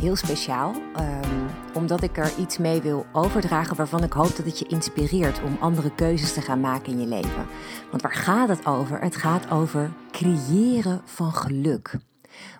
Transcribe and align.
heel 0.00 0.16
speciaal, 0.16 0.74
um, 0.74 1.46
omdat 1.74 2.02
ik 2.02 2.18
er 2.18 2.32
iets 2.38 2.58
mee 2.58 2.80
wil 2.80 3.06
overdragen 3.12 3.76
waarvan 3.76 4.04
ik 4.04 4.12
hoop 4.12 4.36
dat 4.36 4.46
het 4.46 4.58
je 4.58 4.66
inspireert 4.66 5.42
om 5.42 5.56
andere 5.60 5.94
keuzes 5.94 6.32
te 6.32 6.40
gaan 6.40 6.60
maken 6.60 6.92
in 6.92 7.00
je 7.00 7.06
leven. 7.06 7.46
Want 7.90 8.02
waar 8.02 8.14
gaat 8.14 8.48
het 8.48 8.66
over? 8.66 9.00
Het 9.00 9.16
gaat 9.16 9.50
over 9.50 9.92
creëren 10.10 11.00
van 11.04 11.32
geluk. 11.32 11.96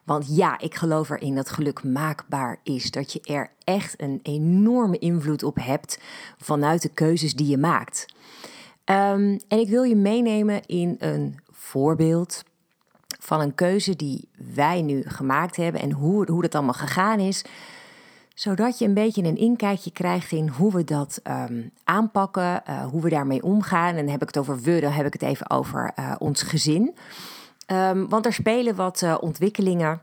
Want 0.04 0.36
ja, 0.36 0.58
ik 0.58 0.74
geloof 0.74 1.10
erin 1.10 1.34
dat 1.34 1.50
geluk 1.50 1.84
maakbaar 1.84 2.60
is. 2.62 2.90
Dat 2.90 3.12
je 3.12 3.20
er 3.20 3.50
echt 3.64 4.00
een 4.00 4.20
enorme 4.22 4.98
invloed 4.98 5.42
op 5.42 5.56
hebt 5.60 6.00
vanuit 6.38 6.82
de 6.82 6.88
keuzes 6.88 7.34
die 7.34 7.46
je 7.46 7.58
maakt. 7.58 8.06
Um, 8.84 9.38
en 9.48 9.58
ik 9.58 9.68
wil 9.68 9.82
je 9.82 9.96
meenemen 9.96 10.66
in 10.66 10.96
een 10.98 11.38
voorbeeld 11.50 12.42
van 13.28 13.40
een 13.40 13.54
keuze 13.54 13.96
die 13.96 14.28
wij 14.54 14.82
nu 14.82 15.02
gemaakt 15.06 15.56
hebben 15.56 15.80
en 15.80 15.92
hoe, 15.92 16.30
hoe 16.30 16.42
dat 16.42 16.54
allemaal 16.54 16.72
gegaan 16.72 17.18
is. 17.18 17.44
Zodat 18.34 18.78
je 18.78 18.84
een 18.84 18.94
beetje 18.94 19.22
een 19.22 19.36
inkijkje 19.36 19.90
krijgt 19.90 20.32
in 20.32 20.48
hoe 20.48 20.72
we 20.72 20.84
dat 20.84 21.20
um, 21.24 21.70
aanpakken, 21.84 22.62
uh, 22.68 22.86
hoe 22.86 23.00
we 23.00 23.08
daarmee 23.08 23.42
omgaan. 23.42 23.94
En 23.94 23.96
dan 23.96 24.08
heb 24.08 24.22
ik 24.22 24.26
het 24.26 24.38
over 24.38 24.60
we, 24.60 24.80
dan 24.80 24.92
heb 24.92 25.06
ik 25.06 25.12
het 25.12 25.22
even 25.22 25.50
over 25.50 25.92
uh, 25.98 26.14
ons 26.18 26.42
gezin. 26.42 26.94
Um, 27.66 28.08
want 28.08 28.26
er 28.26 28.32
spelen 28.32 28.74
wat 28.74 29.02
uh, 29.02 29.16
ontwikkelingen. 29.20 30.00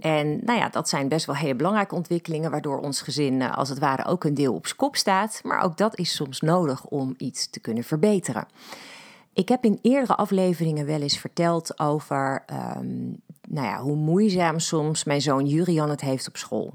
En 0.00 0.44
nou 0.44 0.58
ja, 0.58 0.68
dat 0.68 0.88
zijn 0.88 1.08
best 1.08 1.26
wel 1.26 1.36
hele 1.36 1.54
belangrijke 1.54 1.94
ontwikkelingen, 1.94 2.50
waardoor 2.50 2.78
ons 2.78 3.00
gezin 3.00 3.42
als 3.42 3.68
het 3.68 3.78
ware 3.78 4.04
ook 4.04 4.24
een 4.24 4.34
deel 4.34 4.54
op 4.54 4.66
kop 4.76 4.96
staat. 4.96 5.40
Maar 5.44 5.62
ook 5.62 5.76
dat 5.76 5.98
is 5.98 6.14
soms 6.14 6.40
nodig 6.40 6.84
om 6.84 7.14
iets 7.18 7.50
te 7.50 7.60
kunnen 7.60 7.84
verbeteren. 7.84 8.46
Ik 9.38 9.48
heb 9.48 9.64
in 9.64 9.78
eerdere 9.82 10.16
afleveringen 10.16 10.86
wel 10.86 11.00
eens 11.00 11.18
verteld 11.18 11.78
over 11.78 12.44
um, 12.76 13.20
nou 13.48 13.66
ja, 13.66 13.80
hoe 13.80 13.96
moeizaam 13.96 14.58
soms 14.58 15.04
mijn 15.04 15.20
zoon 15.20 15.46
Jurian 15.46 15.90
het 15.90 16.00
heeft 16.00 16.28
op 16.28 16.36
school. 16.36 16.74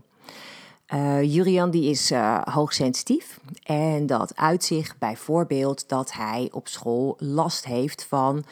Uh, 0.94 1.23
Jurian 1.23 1.72
die 1.72 1.89
is 1.89 2.11
uh, 2.11 2.41
hoogsensitief 2.41 3.39
en 3.64 4.06
dat 4.06 4.36
uitzicht 4.36 5.00
bijvoorbeeld 5.00 5.89
dat 5.89 6.14
hij 6.14 6.50
op 6.52 6.67
school 6.67 7.16
last 7.19 7.66
heeft 7.66 8.06
van 8.06 8.44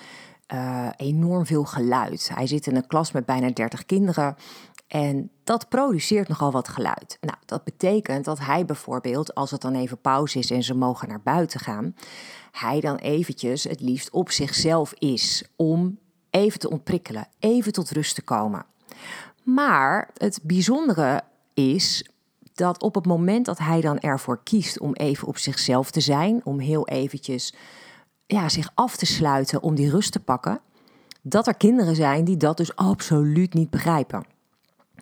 uh, 0.53 0.87
enorm 0.97 1.45
veel 1.45 1.65
geluid. 1.65 2.29
Hij 2.33 2.47
zit 2.47 2.67
in 2.67 2.75
een 2.75 2.87
klas 2.87 3.11
met 3.11 3.25
bijna 3.25 3.51
30 3.51 3.85
kinderen 3.85 4.35
en 4.91 5.31
dat 5.43 5.69
produceert 5.69 6.27
nogal 6.27 6.51
wat 6.51 6.67
geluid. 6.67 7.17
Nou, 7.21 7.37
dat 7.45 7.63
betekent 7.63 8.25
dat 8.25 8.39
hij 8.39 8.65
bijvoorbeeld, 8.65 9.35
als 9.35 9.51
het 9.51 9.61
dan 9.61 9.75
even 9.75 10.01
pauze 10.01 10.39
is 10.39 10.51
en 10.51 10.63
ze 10.63 10.73
mogen 10.73 11.07
naar 11.07 11.21
buiten 11.21 11.59
gaan, 11.59 11.95
hij 12.51 12.79
dan 12.79 12.95
eventjes 12.95 13.63
het 13.63 13.81
liefst 13.81 14.09
op 14.09 14.31
zichzelf 14.31 14.93
is 14.93 15.43
om 15.55 15.99
even 16.29 16.59
te 16.59 16.69
ontprikkelen, 16.69 17.27
even 17.39 17.71
tot 17.71 17.91
rust 17.91 18.15
te 18.15 18.21
komen. 18.21 18.65
Maar 19.43 20.09
het 20.17 20.39
bijzondere 20.43 21.21
is 21.53 22.09
dat 22.53 22.81
op 22.81 22.95
het 22.95 23.05
moment 23.05 23.45
dat 23.45 23.57
hij 23.57 23.81
dan 23.81 23.99
ervoor 23.99 24.43
kiest 24.43 24.79
om 24.79 24.93
even 24.93 25.27
op 25.27 25.37
zichzelf 25.37 25.91
te 25.91 26.01
zijn, 26.01 26.41
om 26.43 26.59
heel 26.59 26.87
eventjes 26.87 27.53
ja, 28.25 28.49
zich 28.49 28.71
af 28.73 28.97
te 28.97 29.05
sluiten, 29.05 29.61
om 29.61 29.75
die 29.75 29.89
rust 29.89 30.11
te 30.11 30.19
pakken, 30.19 30.59
dat 31.21 31.47
er 31.47 31.55
kinderen 31.55 31.95
zijn 31.95 32.25
die 32.25 32.37
dat 32.37 32.57
dus 32.57 32.75
absoluut 32.75 33.53
niet 33.53 33.69
begrijpen. 33.69 34.39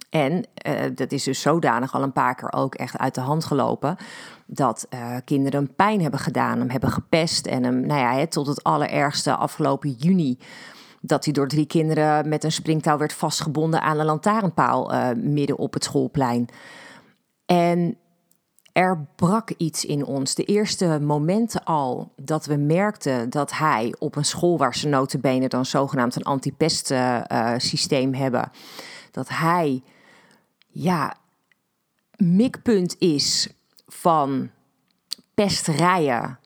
En 0.09 0.46
uh, 0.68 0.81
dat 0.96 1.12
is 1.12 1.24
dus 1.24 1.42
zodanig 1.42 1.94
al 1.94 2.03
een 2.03 2.12
paar 2.12 2.36
keer 2.36 2.53
ook 2.53 2.75
echt 2.75 2.97
uit 2.97 3.16
de 3.16 3.22
hand 3.22 3.46
gelopen. 3.46 3.97
Dat 4.46 4.88
uh, 4.90 5.16
kinderen 5.25 5.59
hem 5.59 5.75
pijn 5.75 6.02
hebben 6.02 6.20
gedaan, 6.20 6.59
hem 6.59 6.70
hebben 6.70 6.92
gepest. 6.92 7.47
En 7.47 7.64
hem, 7.64 7.86
nou 7.86 8.18
ja, 8.18 8.28
tot 8.28 8.47
het 8.47 8.64
allerergste 8.64 9.36
afgelopen 9.36 9.92
juni. 9.92 10.38
Dat 11.02 11.24
hij 11.24 11.34
door 11.34 11.47
drie 11.47 11.66
kinderen 11.66 12.30
met 12.30 12.44
een 12.44 12.52
springtouw 12.52 12.97
werd 12.97 13.14
vastgebonden 13.14 13.81
aan 13.81 14.00
een 14.00 14.06
lantaarnpaal 14.06 14.94
uh, 14.94 15.09
midden 15.16 15.58
op 15.58 15.74
het 15.74 15.84
schoolplein. 15.84 16.47
En 17.46 17.97
er 18.74 19.08
brak 19.16 19.50
iets 19.50 19.86
in 19.86 20.06
ons. 20.06 20.36
De 20.36 20.44
eerste 20.44 21.00
momenten 21.02 21.64
al 21.64 22.12
dat 22.16 22.46
we 22.46 22.56
merkten 22.56 23.30
dat 23.30 23.52
hij 23.52 23.96
op 24.00 24.16
een 24.16 24.26
school 24.26 24.58
waar 24.58 24.76
ze 24.76 24.88
notabene 24.88 25.47
dan 25.47 25.66
zogenaamd 25.66 26.16
een 26.16 26.24
antipest 26.24 26.94
systeem 27.58 28.14
hebben, 28.14 28.52
dat 29.12 29.30
hij 29.30 29.84
ja, 30.81 31.13
mikpunt 32.17 32.95
is 33.00 33.50
van 33.88 34.50
pesterijen, 35.34 36.40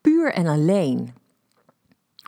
puur 0.00 0.32
en 0.32 0.46
alleen 0.46 1.16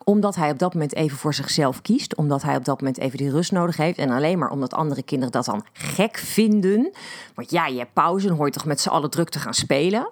omdat 0.04 0.36
hij 0.36 0.50
op 0.50 0.58
dat 0.58 0.72
moment 0.72 0.94
even 0.94 1.18
voor 1.18 1.34
zichzelf 1.34 1.82
kiest, 1.82 2.14
omdat 2.14 2.42
hij 2.42 2.56
op 2.56 2.64
dat 2.64 2.80
moment 2.80 2.98
even 2.98 3.18
die 3.18 3.30
rust 3.30 3.52
nodig 3.52 3.76
heeft 3.76 3.98
en 3.98 4.10
alleen 4.10 4.38
maar 4.38 4.50
omdat 4.50 4.74
andere 4.74 5.02
kinderen 5.02 5.32
dat 5.32 5.44
dan 5.44 5.64
gek 5.72 6.16
vinden. 6.16 6.92
Want 7.34 7.50
ja, 7.50 7.66
je 7.66 7.78
hebt 7.78 7.92
pauze, 7.92 8.26
dan 8.26 8.36
hoor 8.36 8.50
toch 8.50 8.64
met 8.64 8.80
z'n 8.80 8.88
allen 8.88 9.10
druk 9.10 9.28
te 9.28 9.38
gaan 9.38 9.54
spelen. 9.54 10.10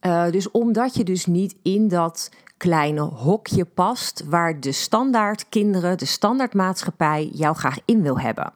Uh, 0.00 0.30
dus 0.30 0.50
omdat 0.50 0.94
je 0.94 1.04
dus 1.04 1.26
niet 1.26 1.56
in 1.62 1.88
dat 1.88 2.30
kleine 2.56 3.00
hokje 3.00 3.64
past 3.64 4.22
waar 4.26 4.60
de 4.60 4.72
standaard 4.72 5.48
kinderen, 5.48 5.98
de 5.98 6.04
standaardmaatschappij 6.04 7.30
jou 7.32 7.56
graag 7.56 7.78
in 7.84 8.02
wil 8.02 8.18
hebben. 8.18 8.52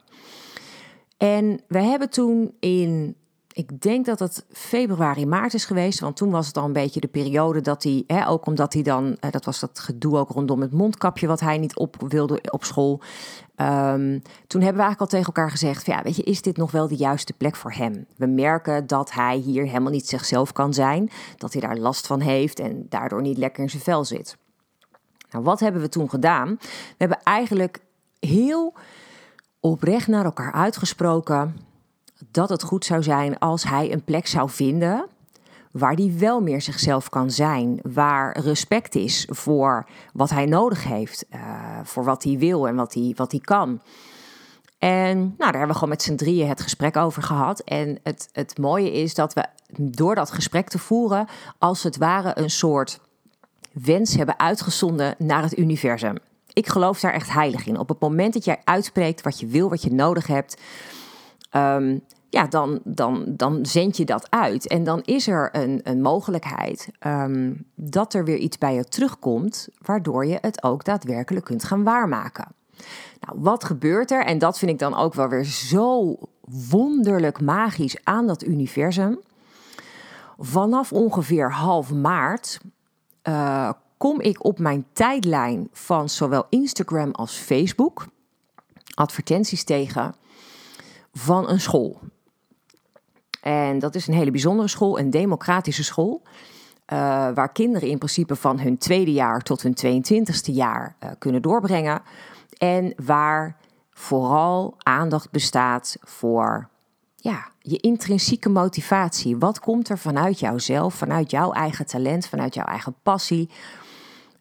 En 1.17 1.61
we 1.67 1.79
hebben 1.79 2.09
toen 2.09 2.55
in, 2.59 3.15
ik 3.51 3.81
denk 3.81 4.05
dat 4.05 4.19
het 4.19 4.45
februari, 4.51 5.25
maart 5.25 5.53
is 5.53 5.65
geweest, 5.65 5.99
want 5.99 6.15
toen 6.17 6.29
was 6.29 6.47
het 6.47 6.57
al 6.57 6.65
een 6.65 6.73
beetje 6.73 6.99
de 6.99 7.07
periode 7.07 7.61
dat 7.61 7.83
hij, 7.83 8.03
hè, 8.07 8.27
ook 8.27 8.45
omdat 8.45 8.73
hij 8.73 8.81
dan, 8.81 9.17
eh, 9.19 9.31
dat 9.31 9.45
was 9.45 9.59
dat 9.59 9.79
gedoe 9.79 10.17
ook 10.17 10.29
rondom 10.29 10.61
het 10.61 10.71
mondkapje 10.71 11.27
wat 11.27 11.39
hij 11.39 11.57
niet 11.57 11.75
op 11.75 11.95
wilde 12.07 12.39
op 12.51 12.63
school. 12.63 13.01
Um, 13.57 14.21
toen 14.47 14.61
hebben 14.61 14.81
we 14.81 14.85
eigenlijk 14.85 14.99
al 14.99 15.07
tegen 15.07 15.25
elkaar 15.25 15.51
gezegd: 15.51 15.85
ja, 15.85 16.01
weet 16.01 16.15
je, 16.15 16.23
is 16.23 16.41
dit 16.41 16.57
nog 16.57 16.71
wel 16.71 16.87
de 16.87 16.95
juiste 16.95 17.33
plek 17.33 17.55
voor 17.55 17.71
hem? 17.71 18.05
We 18.17 18.25
merken 18.25 18.87
dat 18.87 19.11
hij 19.11 19.37
hier 19.37 19.65
helemaal 19.65 19.91
niet 19.91 20.07
zichzelf 20.07 20.51
kan 20.51 20.73
zijn, 20.73 21.09
dat 21.37 21.53
hij 21.53 21.61
daar 21.61 21.77
last 21.77 22.07
van 22.07 22.19
heeft 22.19 22.59
en 22.59 22.85
daardoor 22.89 23.21
niet 23.21 23.37
lekker 23.37 23.63
in 23.63 23.69
zijn 23.69 23.83
vel 23.83 24.05
zit. 24.05 24.37
Nou, 25.29 25.43
wat 25.43 25.59
hebben 25.59 25.81
we 25.81 25.89
toen 25.89 26.09
gedaan? 26.09 26.55
We 26.59 26.95
hebben 26.97 27.19
eigenlijk 27.23 27.79
heel 28.19 28.73
oprecht 29.69 30.07
naar 30.07 30.25
elkaar 30.25 30.51
uitgesproken 30.51 31.57
dat 32.31 32.49
het 32.49 32.63
goed 32.63 32.85
zou 32.85 33.03
zijn 33.03 33.39
als 33.39 33.63
hij 33.63 33.93
een 33.93 34.03
plek 34.03 34.27
zou 34.27 34.49
vinden 34.49 35.05
waar 35.71 35.93
hij 35.93 36.13
wel 36.17 36.41
meer 36.41 36.61
zichzelf 36.61 37.09
kan 37.09 37.31
zijn, 37.31 37.79
waar 37.93 38.39
respect 38.39 38.95
is 38.95 39.27
voor 39.31 39.85
wat 40.13 40.29
hij 40.29 40.45
nodig 40.45 40.83
heeft, 40.83 41.25
uh, 41.35 41.39
voor 41.83 42.03
wat 42.03 42.23
hij 42.23 42.37
wil 42.37 42.67
en 42.67 42.75
wat 42.75 42.93
hij, 42.93 43.13
wat 43.15 43.31
hij 43.31 43.39
kan. 43.39 43.81
En 44.77 45.17
nou, 45.17 45.35
daar 45.37 45.51
hebben 45.51 45.67
we 45.67 45.73
gewoon 45.73 45.89
met 45.89 46.01
z'n 46.01 46.15
drieën 46.15 46.47
het 46.47 46.61
gesprek 46.61 46.97
over 46.97 47.23
gehad. 47.23 47.59
En 47.59 47.99
het, 48.03 48.29
het 48.31 48.57
mooie 48.57 48.91
is 48.91 49.13
dat 49.13 49.33
we 49.33 49.45
door 49.77 50.15
dat 50.15 50.31
gesprek 50.31 50.69
te 50.69 50.79
voeren, 50.79 51.27
als 51.57 51.83
het 51.83 51.97
ware 51.97 52.31
een 52.39 52.49
soort 52.49 52.99
wens 53.71 54.15
hebben 54.15 54.39
uitgezonden 54.39 55.15
naar 55.17 55.43
het 55.43 55.57
universum 55.57 56.17
ik 56.55 56.67
geloof 56.67 56.99
daar 56.99 57.13
echt 57.13 57.31
heilig 57.31 57.65
in. 57.65 57.79
Op 57.79 57.89
het 57.89 57.99
moment 57.99 58.33
dat 58.33 58.45
jij 58.45 58.61
uitspreekt 58.63 59.21
wat 59.21 59.39
je 59.39 59.47
wil, 59.47 59.69
wat 59.69 59.81
je 59.81 59.93
nodig 59.93 60.27
hebt, 60.27 60.61
um, 61.51 62.01
ja, 62.29 62.47
dan, 62.47 62.79
dan, 62.83 63.23
dan 63.27 63.65
zend 63.65 63.97
je 63.97 64.05
dat 64.05 64.27
uit. 64.29 64.67
En 64.67 64.83
dan 64.83 65.01
is 65.01 65.27
er 65.27 65.49
een, 65.51 65.79
een 65.83 66.01
mogelijkheid 66.01 66.89
um, 67.07 67.65
dat 67.75 68.13
er 68.13 68.25
weer 68.25 68.37
iets 68.37 68.57
bij 68.57 68.73
je 68.73 68.83
terugkomt, 68.83 69.67
waardoor 69.81 70.25
je 70.25 70.37
het 70.41 70.63
ook 70.63 70.83
daadwerkelijk 70.83 71.45
kunt 71.45 71.63
gaan 71.63 71.83
waarmaken. 71.83 72.47
Nou, 73.19 73.39
wat 73.41 73.63
gebeurt 73.63 74.11
er? 74.11 74.25
En 74.25 74.37
dat 74.37 74.57
vind 74.57 74.71
ik 74.71 74.79
dan 74.79 74.95
ook 74.95 75.13
wel 75.13 75.27
weer 75.27 75.43
zo 75.43 76.15
wonderlijk 76.69 77.41
magisch 77.41 78.03
aan 78.03 78.27
dat 78.27 78.43
universum. 78.43 79.19
Vanaf 80.37 80.91
ongeveer 80.91 81.51
half 81.51 81.93
maart 81.93 82.59
uh, 83.23 83.71
kom 83.97 84.21
ik 84.21 84.43
op 84.43 84.59
mijn 84.59 84.85
tijdlijn 84.93 85.67
van 85.71 86.09
zowel 86.09 86.45
Instagram 86.49 87.11
als 87.11 87.35
Facebook 87.35 88.05
advertenties 88.93 89.63
tegen 89.63 90.15
van 91.13 91.49
een 91.49 91.61
school. 91.61 91.99
En 93.41 93.79
dat 93.79 93.95
is 93.95 94.07
een 94.07 94.13
hele 94.13 94.31
bijzondere 94.31 94.67
school, 94.67 94.99
een 94.99 95.09
democratische 95.09 95.83
school. 95.83 96.21
Uh, 96.93 96.97
waar 97.33 97.51
kinderen 97.51 97.89
in 97.89 97.97
principe 97.97 98.35
van 98.35 98.59
hun 98.59 98.77
tweede 98.77 99.11
jaar 99.11 99.41
tot 99.41 99.61
hun 99.61 99.75
22e 99.85 100.53
jaar 100.53 100.95
uh, 101.03 101.09
kunnen 101.19 101.41
doorbrengen. 101.41 102.01
En 102.57 102.93
waar 103.05 103.57
vooral 103.91 104.75
aandacht 104.77 105.31
bestaat 105.31 105.97
voor 106.01 106.69
ja, 107.15 107.47
je 107.59 107.77
intrinsieke 107.77 108.49
motivatie. 108.49 109.37
Wat 109.37 109.59
komt 109.59 109.89
er 109.89 109.97
vanuit 109.97 110.39
jouzelf, 110.39 110.93
vanuit 110.93 111.31
jouw 111.31 111.51
eigen 111.51 111.85
talent, 111.85 112.27
vanuit 112.27 112.53
jouw 112.53 112.65
eigen 112.65 112.95
passie? 113.03 113.49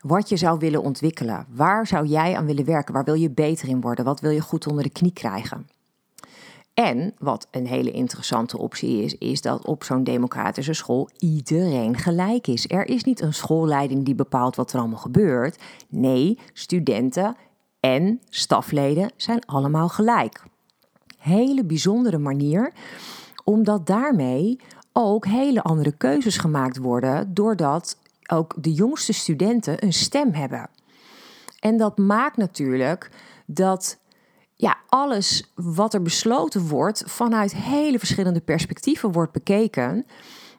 Wat 0.07 0.29
je 0.29 0.37
zou 0.37 0.59
willen 0.59 0.83
ontwikkelen. 0.83 1.47
Waar 1.49 1.87
zou 1.87 2.07
jij 2.07 2.37
aan 2.37 2.47
willen 2.47 2.65
werken? 2.65 2.95
Waar 2.95 3.05
wil 3.05 3.15
je 3.15 3.31
beter 3.31 3.69
in 3.69 3.81
worden? 3.81 4.05
Wat 4.05 4.21
wil 4.21 4.31
je 4.31 4.41
goed 4.41 4.67
onder 4.67 4.83
de 4.83 4.91
knie 4.91 5.13
krijgen? 5.13 5.69
En 6.75 7.15
wat 7.19 7.49
een 7.51 7.67
hele 7.67 7.91
interessante 7.91 8.59
optie 8.59 9.03
is, 9.03 9.19
is 9.19 9.41
dat 9.41 9.67
op 9.67 9.85
zo'n 9.85 10.05
democratische 10.05 10.73
school 10.73 11.09
iedereen 11.19 11.97
gelijk 11.97 12.47
is. 12.47 12.69
Er 12.69 12.89
is 12.89 13.05
niet 13.05 13.21
een 13.21 13.35
schoolleiding 13.35 14.05
die 14.05 14.15
bepaalt 14.15 14.57
wat 14.57 14.73
er 14.73 14.79
allemaal 14.79 14.99
gebeurt. 14.99 15.63
Nee, 15.89 16.39
studenten 16.53 17.37
en 17.81 18.21
stafleden 18.29 19.11
zijn 19.17 19.47
allemaal 19.47 19.89
gelijk. 19.89 20.43
Hele 21.19 21.65
bijzondere 21.65 22.19
manier, 22.19 22.73
omdat 23.45 23.87
daarmee 23.87 24.61
ook 24.93 25.27
hele 25.27 25.63
andere 25.63 25.93
keuzes 25.93 26.37
gemaakt 26.37 26.79
worden, 26.79 27.35
doordat 27.35 27.97
ook 28.31 28.55
de 28.57 28.73
jongste 28.73 29.13
studenten 29.13 29.85
een 29.85 29.93
stem 29.93 30.33
hebben. 30.33 30.71
En 31.61 31.77
dat 31.77 31.99
maakt 31.99 32.37
natuurlijk 32.37 33.11
dat 33.47 33.99
ja, 34.57 34.77
alles 34.89 35.53
wat 35.55 35.95
er 35.95 36.03
besloten 36.03 36.69
wordt 36.69 37.03
vanuit 37.07 37.55
hele 37.55 37.99
verschillende 37.99 38.41
perspectieven 38.41 39.13
wordt 39.13 39.33
bekeken. 39.33 40.07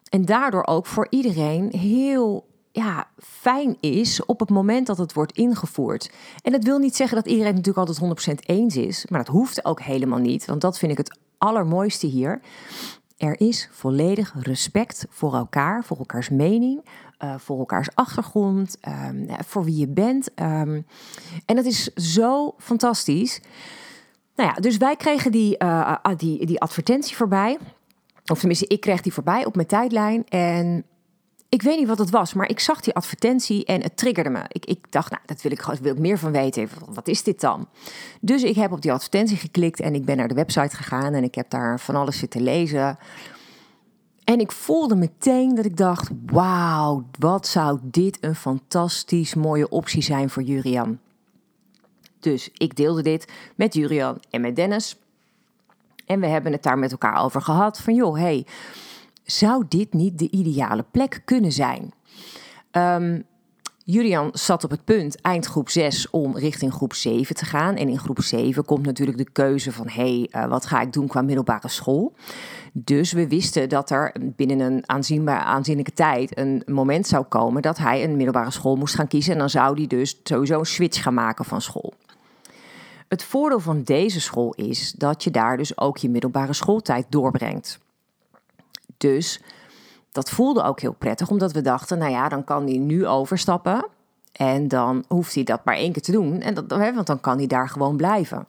En 0.09 0.25
daardoor 0.25 0.65
ook 0.65 0.85
voor 0.85 1.07
iedereen 1.09 1.69
heel 1.77 2.47
ja, 2.71 3.07
fijn 3.17 3.77
is 3.79 4.25
op 4.25 4.39
het 4.39 4.49
moment 4.49 4.87
dat 4.87 4.97
het 4.97 5.13
wordt 5.13 5.31
ingevoerd. 5.31 6.11
En 6.41 6.51
dat 6.51 6.63
wil 6.63 6.77
niet 6.77 6.95
zeggen 6.95 7.17
dat 7.17 7.27
iedereen 7.27 7.55
natuurlijk 7.55 7.87
altijd 7.87 8.39
100% 8.41 8.45
eens 8.45 8.75
is, 8.75 9.05
maar 9.09 9.23
dat 9.23 9.33
hoeft 9.33 9.65
ook 9.65 9.81
helemaal 9.81 10.19
niet, 10.19 10.45
want 10.45 10.61
dat 10.61 10.77
vind 10.77 10.91
ik 10.91 10.97
het 10.97 11.17
allermooiste 11.37 12.07
hier. 12.07 12.41
Er 13.17 13.39
is 13.39 13.69
volledig 13.71 14.33
respect 14.39 15.05
voor 15.09 15.33
elkaar, 15.33 15.83
voor 15.83 15.97
elkaars 15.97 16.29
mening, 16.29 16.85
voor 17.37 17.59
elkaars 17.59 17.89
achtergrond, 17.93 18.77
um, 18.87 19.27
voor 19.45 19.63
wie 19.63 19.77
je 19.77 19.87
bent. 19.87 20.29
Um, 20.35 20.85
en 21.45 21.55
dat 21.55 21.65
is 21.65 21.83
zo 21.93 22.55
fantastisch. 22.57 23.41
Nou 24.35 24.49
ja, 24.49 24.55
dus 24.61 24.77
wij 24.77 24.95
kregen 24.95 25.31
die, 25.31 25.55
uh, 25.63 25.95
die, 26.17 26.45
die 26.45 26.61
advertentie 26.61 27.15
voorbij. 27.15 27.57
Of 28.25 28.39
tenminste, 28.39 28.67
ik 28.67 28.79
kreeg 28.79 29.01
die 29.01 29.13
voorbij 29.13 29.45
op 29.45 29.55
mijn 29.55 29.67
tijdlijn. 29.67 30.27
En 30.27 30.85
ik 31.49 31.61
weet 31.61 31.77
niet 31.79 31.87
wat 31.87 31.97
het 31.97 32.09
was, 32.09 32.33
maar 32.33 32.49
ik 32.49 32.59
zag 32.59 32.81
die 32.81 32.93
advertentie 32.93 33.65
en 33.65 33.81
het 33.81 33.97
triggerde 33.97 34.29
me. 34.29 34.41
Ik, 34.47 34.65
ik 34.65 34.91
dacht, 34.91 35.11
nou, 35.11 35.21
dat 35.25 35.41
wil 35.41 35.51
ik, 35.51 35.61
wil 35.81 35.93
ik 35.93 35.99
meer 35.99 36.17
van 36.17 36.31
weten. 36.31 36.69
Wat 36.89 37.07
is 37.07 37.23
dit 37.23 37.41
dan? 37.41 37.67
Dus 38.21 38.43
ik 38.43 38.55
heb 38.55 38.71
op 38.71 38.81
die 38.81 38.91
advertentie 38.91 39.37
geklikt 39.37 39.79
en 39.79 39.95
ik 39.95 40.05
ben 40.05 40.17
naar 40.17 40.27
de 40.27 40.33
website 40.33 40.75
gegaan 40.75 41.13
en 41.13 41.23
ik 41.23 41.35
heb 41.35 41.49
daar 41.49 41.79
van 41.79 41.95
alles 41.95 42.17
zitten 42.17 42.41
lezen. 42.41 42.97
En 44.25 44.39
ik 44.39 44.51
voelde 44.51 44.95
meteen 44.95 45.55
dat 45.55 45.65
ik 45.65 45.77
dacht: 45.77 46.09
wauw, 46.25 47.05
wat 47.19 47.47
zou 47.47 47.79
dit 47.83 48.17
een 48.21 48.35
fantastisch 48.35 49.33
mooie 49.33 49.69
optie 49.69 50.01
zijn 50.01 50.29
voor 50.29 50.43
Jurian. 50.43 50.99
Dus 52.19 52.49
ik 52.53 52.75
deelde 52.75 53.01
dit 53.01 53.31
met 53.55 53.73
Jurian 53.73 54.17
en 54.29 54.41
met 54.41 54.55
Dennis. 54.55 54.99
En 56.05 56.19
we 56.19 56.27
hebben 56.27 56.51
het 56.51 56.63
daar 56.63 56.77
met 56.77 56.91
elkaar 56.91 57.23
over 57.23 57.41
gehad. 57.41 57.79
Van 57.79 57.95
joh, 57.95 58.17
hey, 58.17 58.45
zou 59.23 59.65
dit 59.67 59.93
niet 59.93 60.19
de 60.19 60.29
ideale 60.29 60.85
plek 60.91 61.21
kunnen 61.25 61.51
zijn? 61.51 61.93
Um, 62.71 63.25
Julian 63.83 64.29
zat 64.33 64.63
op 64.63 64.69
het 64.69 64.83
punt 64.83 65.21
eind 65.21 65.45
groep 65.45 65.69
6 65.69 66.09
om 66.09 66.37
richting 66.37 66.73
groep 66.73 66.93
7 66.93 67.35
te 67.35 67.45
gaan. 67.45 67.75
En 67.75 67.89
in 67.89 67.99
groep 67.99 68.21
7 68.21 68.65
komt 68.65 68.85
natuurlijk 68.85 69.17
de 69.17 69.31
keuze 69.31 69.71
van: 69.71 69.87
hé, 69.87 70.27
hey, 70.31 70.43
uh, 70.43 70.49
wat 70.49 70.65
ga 70.65 70.81
ik 70.81 70.93
doen 70.93 71.07
qua 71.07 71.21
middelbare 71.21 71.67
school? 71.67 72.13
Dus 72.77 73.11
we 73.11 73.27
wisten 73.27 73.69
dat 73.69 73.89
er 73.89 74.15
binnen 74.21 74.59
een 74.59 74.83
aanzienbare, 74.85 75.43
aanzienlijke 75.43 75.93
tijd 75.93 76.37
een 76.37 76.63
moment 76.65 77.07
zou 77.07 77.23
komen 77.23 77.61
dat 77.61 77.77
hij 77.77 78.03
een 78.03 78.15
middelbare 78.15 78.51
school 78.51 78.75
moest 78.75 78.95
gaan 78.95 79.07
kiezen. 79.07 79.33
En 79.33 79.39
dan 79.39 79.49
zou 79.49 79.75
hij 79.75 79.87
dus 79.87 80.19
sowieso 80.23 80.59
een 80.59 80.65
switch 80.65 81.01
gaan 81.01 81.13
maken 81.13 81.45
van 81.45 81.61
school. 81.61 81.93
Het 83.07 83.23
voordeel 83.23 83.59
van 83.59 83.83
deze 83.83 84.21
school 84.21 84.53
is 84.53 84.91
dat 84.91 85.23
je 85.23 85.31
daar 85.31 85.57
dus 85.57 85.77
ook 85.77 85.97
je 85.97 86.09
middelbare 86.09 86.53
schooltijd 86.53 87.05
doorbrengt. 87.09 87.79
Dus 88.97 89.41
dat 90.11 90.29
voelde 90.29 90.63
ook 90.63 90.79
heel 90.79 90.93
prettig, 90.93 91.29
omdat 91.29 91.51
we 91.51 91.61
dachten, 91.61 91.97
nou 91.97 92.11
ja, 92.11 92.29
dan 92.29 92.43
kan 92.43 92.67
hij 92.67 92.77
nu 92.77 93.07
overstappen. 93.07 93.87
En 94.31 94.67
dan 94.67 95.03
hoeft 95.07 95.35
hij 95.35 95.43
dat 95.43 95.65
maar 95.65 95.75
één 95.75 95.91
keer 95.91 96.01
te 96.01 96.11
doen. 96.11 96.41
En 96.41 96.53
dat, 96.53 96.67
want 96.67 97.07
dan 97.07 97.19
kan 97.19 97.37
hij 97.37 97.47
daar 97.47 97.69
gewoon 97.69 97.97
blijven. 97.97 98.47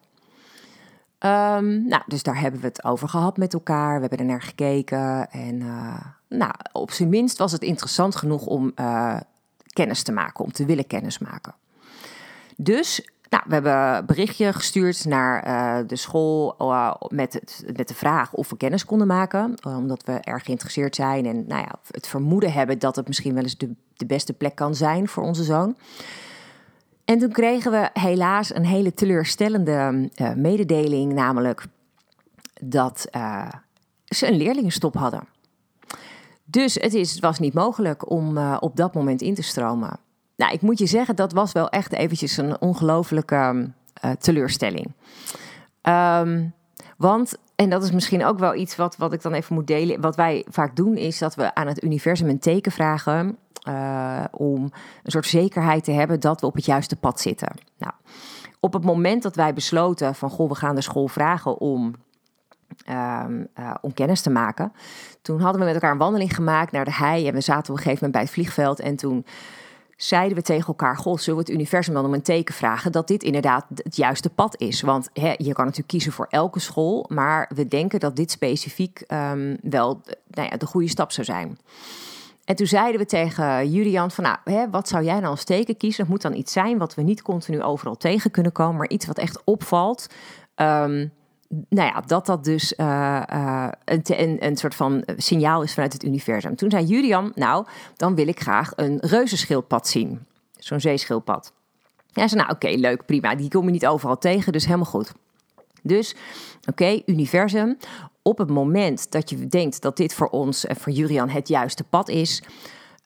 Um, 1.18 1.86
nou, 1.86 2.02
dus 2.06 2.22
daar 2.22 2.40
hebben 2.40 2.60
we 2.60 2.66
het 2.66 2.84
over 2.84 3.08
gehad 3.08 3.36
met 3.36 3.54
elkaar. 3.54 3.94
We 3.94 4.00
hebben 4.00 4.18
er 4.18 4.24
naar 4.24 4.42
gekeken. 4.42 5.30
En 5.30 5.60
uh, 5.60 6.00
nou, 6.28 6.52
op 6.72 6.90
zijn 6.90 7.08
minst 7.08 7.38
was 7.38 7.52
het 7.52 7.62
interessant 7.62 8.16
genoeg 8.16 8.46
om 8.46 8.72
uh, 8.80 9.16
kennis 9.66 10.02
te 10.02 10.12
maken, 10.12 10.44
om 10.44 10.52
te 10.52 10.64
willen 10.64 10.86
kennis 10.86 11.18
maken. 11.18 11.54
Dus 12.56 13.08
nou, 13.28 13.42
we 13.46 13.52
hebben 13.52 13.96
een 13.96 14.06
berichtje 14.06 14.52
gestuurd 14.52 15.04
naar 15.04 15.46
uh, 15.46 15.88
de 15.88 15.96
school 15.96 16.56
met, 17.08 17.62
met 17.76 17.88
de 17.88 17.94
vraag 17.94 18.32
of 18.32 18.50
we 18.50 18.56
kennis 18.56 18.84
konden 18.84 19.06
maken. 19.06 19.54
Omdat 19.64 20.04
we 20.04 20.12
erg 20.12 20.44
geïnteresseerd 20.44 20.94
zijn 20.94 21.26
en 21.26 21.46
nou 21.46 21.60
ja, 21.60 21.74
het 21.90 22.06
vermoeden 22.06 22.52
hebben 22.52 22.78
dat 22.78 22.96
het 22.96 23.06
misschien 23.06 23.34
wel 23.34 23.42
eens 23.42 23.56
de, 23.56 23.74
de 23.94 24.06
beste 24.06 24.32
plek 24.32 24.54
kan 24.54 24.74
zijn 24.74 25.08
voor 25.08 25.22
onze 25.22 25.44
zoon. 25.44 25.76
En 27.06 27.18
toen 27.18 27.32
kregen 27.32 27.70
we 27.70 27.90
helaas 27.92 28.54
een 28.54 28.64
hele 28.64 28.94
teleurstellende 28.94 30.10
uh, 30.16 30.32
mededeling, 30.32 31.12
namelijk 31.12 31.66
dat 32.60 33.06
ze 34.04 34.26
een 34.26 34.36
leerlingenstop 34.36 34.94
hadden. 34.94 35.28
Dus 36.44 36.74
het, 36.74 36.94
is, 36.94 37.12
het 37.12 37.20
was 37.20 37.38
niet 37.38 37.54
mogelijk 37.54 38.10
om 38.10 38.38
op 38.38 38.76
dat 38.76 38.94
moment 38.94 39.22
in 39.22 39.34
te 39.34 39.42
stromen. 39.42 39.98
Nou, 40.36 40.52
ik 40.52 40.60
moet 40.60 40.78
je 40.78 40.86
zeggen, 40.86 41.16
dat 41.16 41.32
was 41.32 41.52
wel 41.52 41.68
echt 41.68 41.92
eventjes 41.92 42.36
een 42.36 42.60
ongelofelijke 42.60 43.70
uh, 44.04 44.10
teleurstelling. 44.10 44.92
Um, 45.82 46.54
want, 46.96 47.34
en 47.54 47.70
dat 47.70 47.82
is 47.82 47.90
misschien 47.90 48.24
ook 48.24 48.38
wel 48.38 48.54
iets 48.54 48.76
wat, 48.76 48.96
wat 48.96 49.12
ik 49.12 49.22
dan 49.22 49.32
even 49.32 49.54
moet 49.54 49.66
delen. 49.66 50.00
Wat 50.00 50.16
wij 50.16 50.44
vaak 50.48 50.76
doen, 50.76 50.96
is 50.96 51.18
dat 51.18 51.34
we 51.34 51.54
aan 51.54 51.66
het 51.66 51.84
universum 51.84 52.28
een 52.28 52.38
teken 52.38 52.72
vragen. 52.72 53.38
Uh, 53.68 54.24
om 54.30 54.62
een 55.02 55.10
soort 55.10 55.26
zekerheid 55.26 55.84
te 55.84 55.90
hebben 55.90 56.20
dat 56.20 56.40
we 56.40 56.46
op 56.46 56.54
het 56.54 56.64
juiste 56.64 56.96
pad 56.96 57.20
zitten. 57.20 57.52
Nou, 57.78 57.92
op 58.60 58.72
het 58.72 58.84
moment 58.84 59.22
dat 59.22 59.36
wij 59.36 59.54
besloten 59.54 60.14
van 60.14 60.30
goh, 60.30 60.48
we 60.48 60.54
gaan 60.54 60.74
de 60.74 60.80
school 60.80 61.08
vragen 61.08 61.58
om 61.58 61.94
Um, 62.90 63.46
uh, 63.58 63.74
om 63.80 63.94
kennis 63.94 64.20
te 64.20 64.30
maken. 64.30 64.72
Toen 65.22 65.40
hadden 65.40 65.60
we 65.60 65.66
met 65.66 65.74
elkaar 65.74 65.90
een 65.90 65.98
wandeling 65.98 66.34
gemaakt 66.34 66.72
naar 66.72 66.84
de 66.84 66.92
hei 66.92 67.28
en 67.28 67.34
we 67.34 67.40
zaten 67.40 67.72
op 67.72 67.78
een 67.78 67.82
gegeven 67.82 67.94
moment 67.94 68.12
bij 68.12 68.22
het 68.22 68.30
vliegveld 68.30 68.80
en 68.80 68.96
toen 68.96 69.26
zeiden 69.96 70.36
we 70.36 70.42
tegen 70.42 70.66
elkaar: 70.66 70.96
Goh, 70.96 71.18
zullen 71.18 71.38
we 71.38 71.44
het 71.44 71.54
universum 71.54 71.94
dan 71.94 72.04
om 72.04 72.14
een 72.14 72.22
teken 72.22 72.54
vragen 72.54 72.92
dat 72.92 73.08
dit 73.08 73.22
inderdaad 73.22 73.66
het 73.74 73.96
juiste 73.96 74.30
pad 74.30 74.60
is? 74.60 74.80
Want 74.80 75.08
je 75.12 75.52
kan 75.52 75.64
natuurlijk 75.64 75.88
kiezen 75.88 76.12
voor 76.12 76.26
elke 76.30 76.60
school, 76.60 77.06
maar 77.08 77.50
we 77.54 77.68
denken 77.68 78.00
dat 78.00 78.16
dit 78.16 78.30
specifiek 78.30 79.04
um, 79.08 79.56
wel 79.62 80.00
nou 80.26 80.48
ja, 80.50 80.56
de 80.56 80.66
goede 80.66 80.88
stap 80.88 81.12
zou 81.12 81.26
zijn. 81.26 81.58
En 82.46 82.56
toen 82.56 82.66
zeiden 82.66 83.00
we 83.00 83.06
tegen 83.06 83.70
Julian 83.70 84.10
van, 84.10 84.24
nou, 84.24 84.36
hè, 84.44 84.70
wat 84.70 84.88
zou 84.88 85.04
jij 85.04 85.14
nou 85.14 85.26
als 85.26 85.44
teken 85.44 85.76
kiezen? 85.76 86.02
Het 86.02 86.10
moet 86.10 86.22
dan 86.22 86.34
iets 86.34 86.52
zijn 86.52 86.78
wat 86.78 86.94
we 86.94 87.02
niet 87.02 87.22
continu 87.22 87.62
overal 87.62 87.96
tegen 87.96 88.30
kunnen 88.30 88.52
komen, 88.52 88.76
maar 88.76 88.88
iets 88.88 89.06
wat 89.06 89.18
echt 89.18 89.44
opvalt. 89.44 90.06
Um, 90.56 91.12
nou 91.48 91.88
ja, 91.88 92.00
dat 92.00 92.26
dat 92.26 92.44
dus 92.44 92.74
uh, 92.76 93.22
uh, 93.32 93.68
een, 93.84 94.46
een, 94.46 94.56
soort 94.56 94.74
van 94.74 95.02
signaal 95.16 95.62
is 95.62 95.74
vanuit 95.74 95.92
het 95.92 96.04
universum. 96.04 96.56
Toen 96.56 96.70
zei 96.70 96.84
Julian, 96.84 97.32
nou, 97.34 97.66
dan 97.96 98.14
wil 98.14 98.28
ik 98.28 98.40
graag 98.40 98.72
een 98.76 98.98
reuzenschildpad 99.00 99.88
zien. 99.88 100.26
Zo'n 100.58 100.80
zeeschildpad. 100.80 101.52
Hij 102.12 102.28
zei, 102.28 102.40
nou 102.40 102.54
oké, 102.54 102.68
leuk, 102.68 103.06
prima. 103.06 103.34
Die 103.34 103.50
kom 103.50 103.64
je 103.64 103.70
niet 103.70 103.86
overal 103.86 104.18
tegen, 104.18 104.52
dus 104.52 104.64
helemaal 104.64 104.84
goed. 104.84 105.12
Dus, 105.82 106.14
oké, 106.68 107.02
universum. 107.06 107.76
Op 108.26 108.38
het 108.38 108.50
moment 108.50 109.10
dat 109.10 109.30
je 109.30 109.46
denkt 109.46 109.82
dat 109.82 109.96
dit 109.96 110.14
voor 110.14 110.28
ons 110.28 110.66
en 110.66 110.76
voor 110.76 110.92
Julian 110.92 111.28
het 111.28 111.48
juiste 111.48 111.84
pad 111.84 112.08
is... 112.08 112.42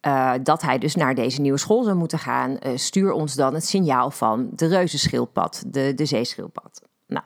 Uh, 0.06 0.32
dat 0.42 0.62
hij 0.62 0.78
dus 0.78 0.94
naar 0.94 1.14
deze 1.14 1.40
nieuwe 1.40 1.58
school 1.58 1.82
zou 1.82 1.96
moeten 1.96 2.18
gaan... 2.18 2.58
stuur 2.74 3.12
ons 3.12 3.34
dan 3.34 3.54
het 3.54 3.66
signaal 3.66 4.10
van 4.10 4.48
de 4.52 4.66
reuzenschildpad, 4.66 5.62
de, 5.66 5.94
de 5.94 6.04
zeeschildpad. 6.04 6.82
Nou... 7.06 7.24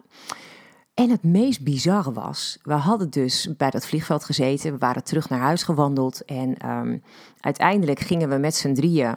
En 0.95 1.11
het 1.11 1.23
meest 1.23 1.65
bizarre 1.65 2.13
was, 2.13 2.59
we 2.63 2.73
hadden 2.73 3.11
dus 3.11 3.49
bij 3.57 3.71
dat 3.71 3.87
vliegveld 3.87 4.25
gezeten, 4.25 4.73
we 4.73 4.79
waren 4.79 5.05
terug 5.05 5.29
naar 5.29 5.41
huis 5.41 5.63
gewandeld 5.63 6.25
en 6.25 6.71
um, 6.71 7.03
uiteindelijk 7.41 8.01
gingen 8.01 8.29
we 8.29 8.37
met 8.37 8.55
z'n 8.55 8.73
drieën, 8.73 9.17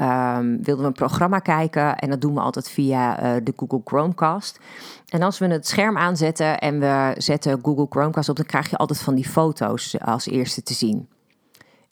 um, 0.00 0.62
wilden 0.62 0.78
we 0.78 0.84
een 0.84 0.92
programma 0.92 1.38
kijken 1.38 1.96
en 1.96 2.10
dat 2.10 2.20
doen 2.20 2.34
we 2.34 2.40
altijd 2.40 2.70
via 2.70 3.22
uh, 3.22 3.40
de 3.44 3.52
Google 3.56 3.80
Chromecast. 3.84 4.60
En 5.08 5.22
als 5.22 5.38
we 5.38 5.46
het 5.46 5.66
scherm 5.66 5.98
aanzetten 5.98 6.58
en 6.58 6.80
we 6.80 7.14
zetten 7.18 7.58
Google 7.62 7.86
Chromecast 7.88 8.28
op, 8.28 8.36
dan 8.36 8.46
krijg 8.46 8.70
je 8.70 8.76
altijd 8.76 9.00
van 9.00 9.14
die 9.14 9.28
foto's 9.28 10.00
als 10.00 10.26
eerste 10.26 10.62
te 10.62 10.74
zien. 10.74 11.08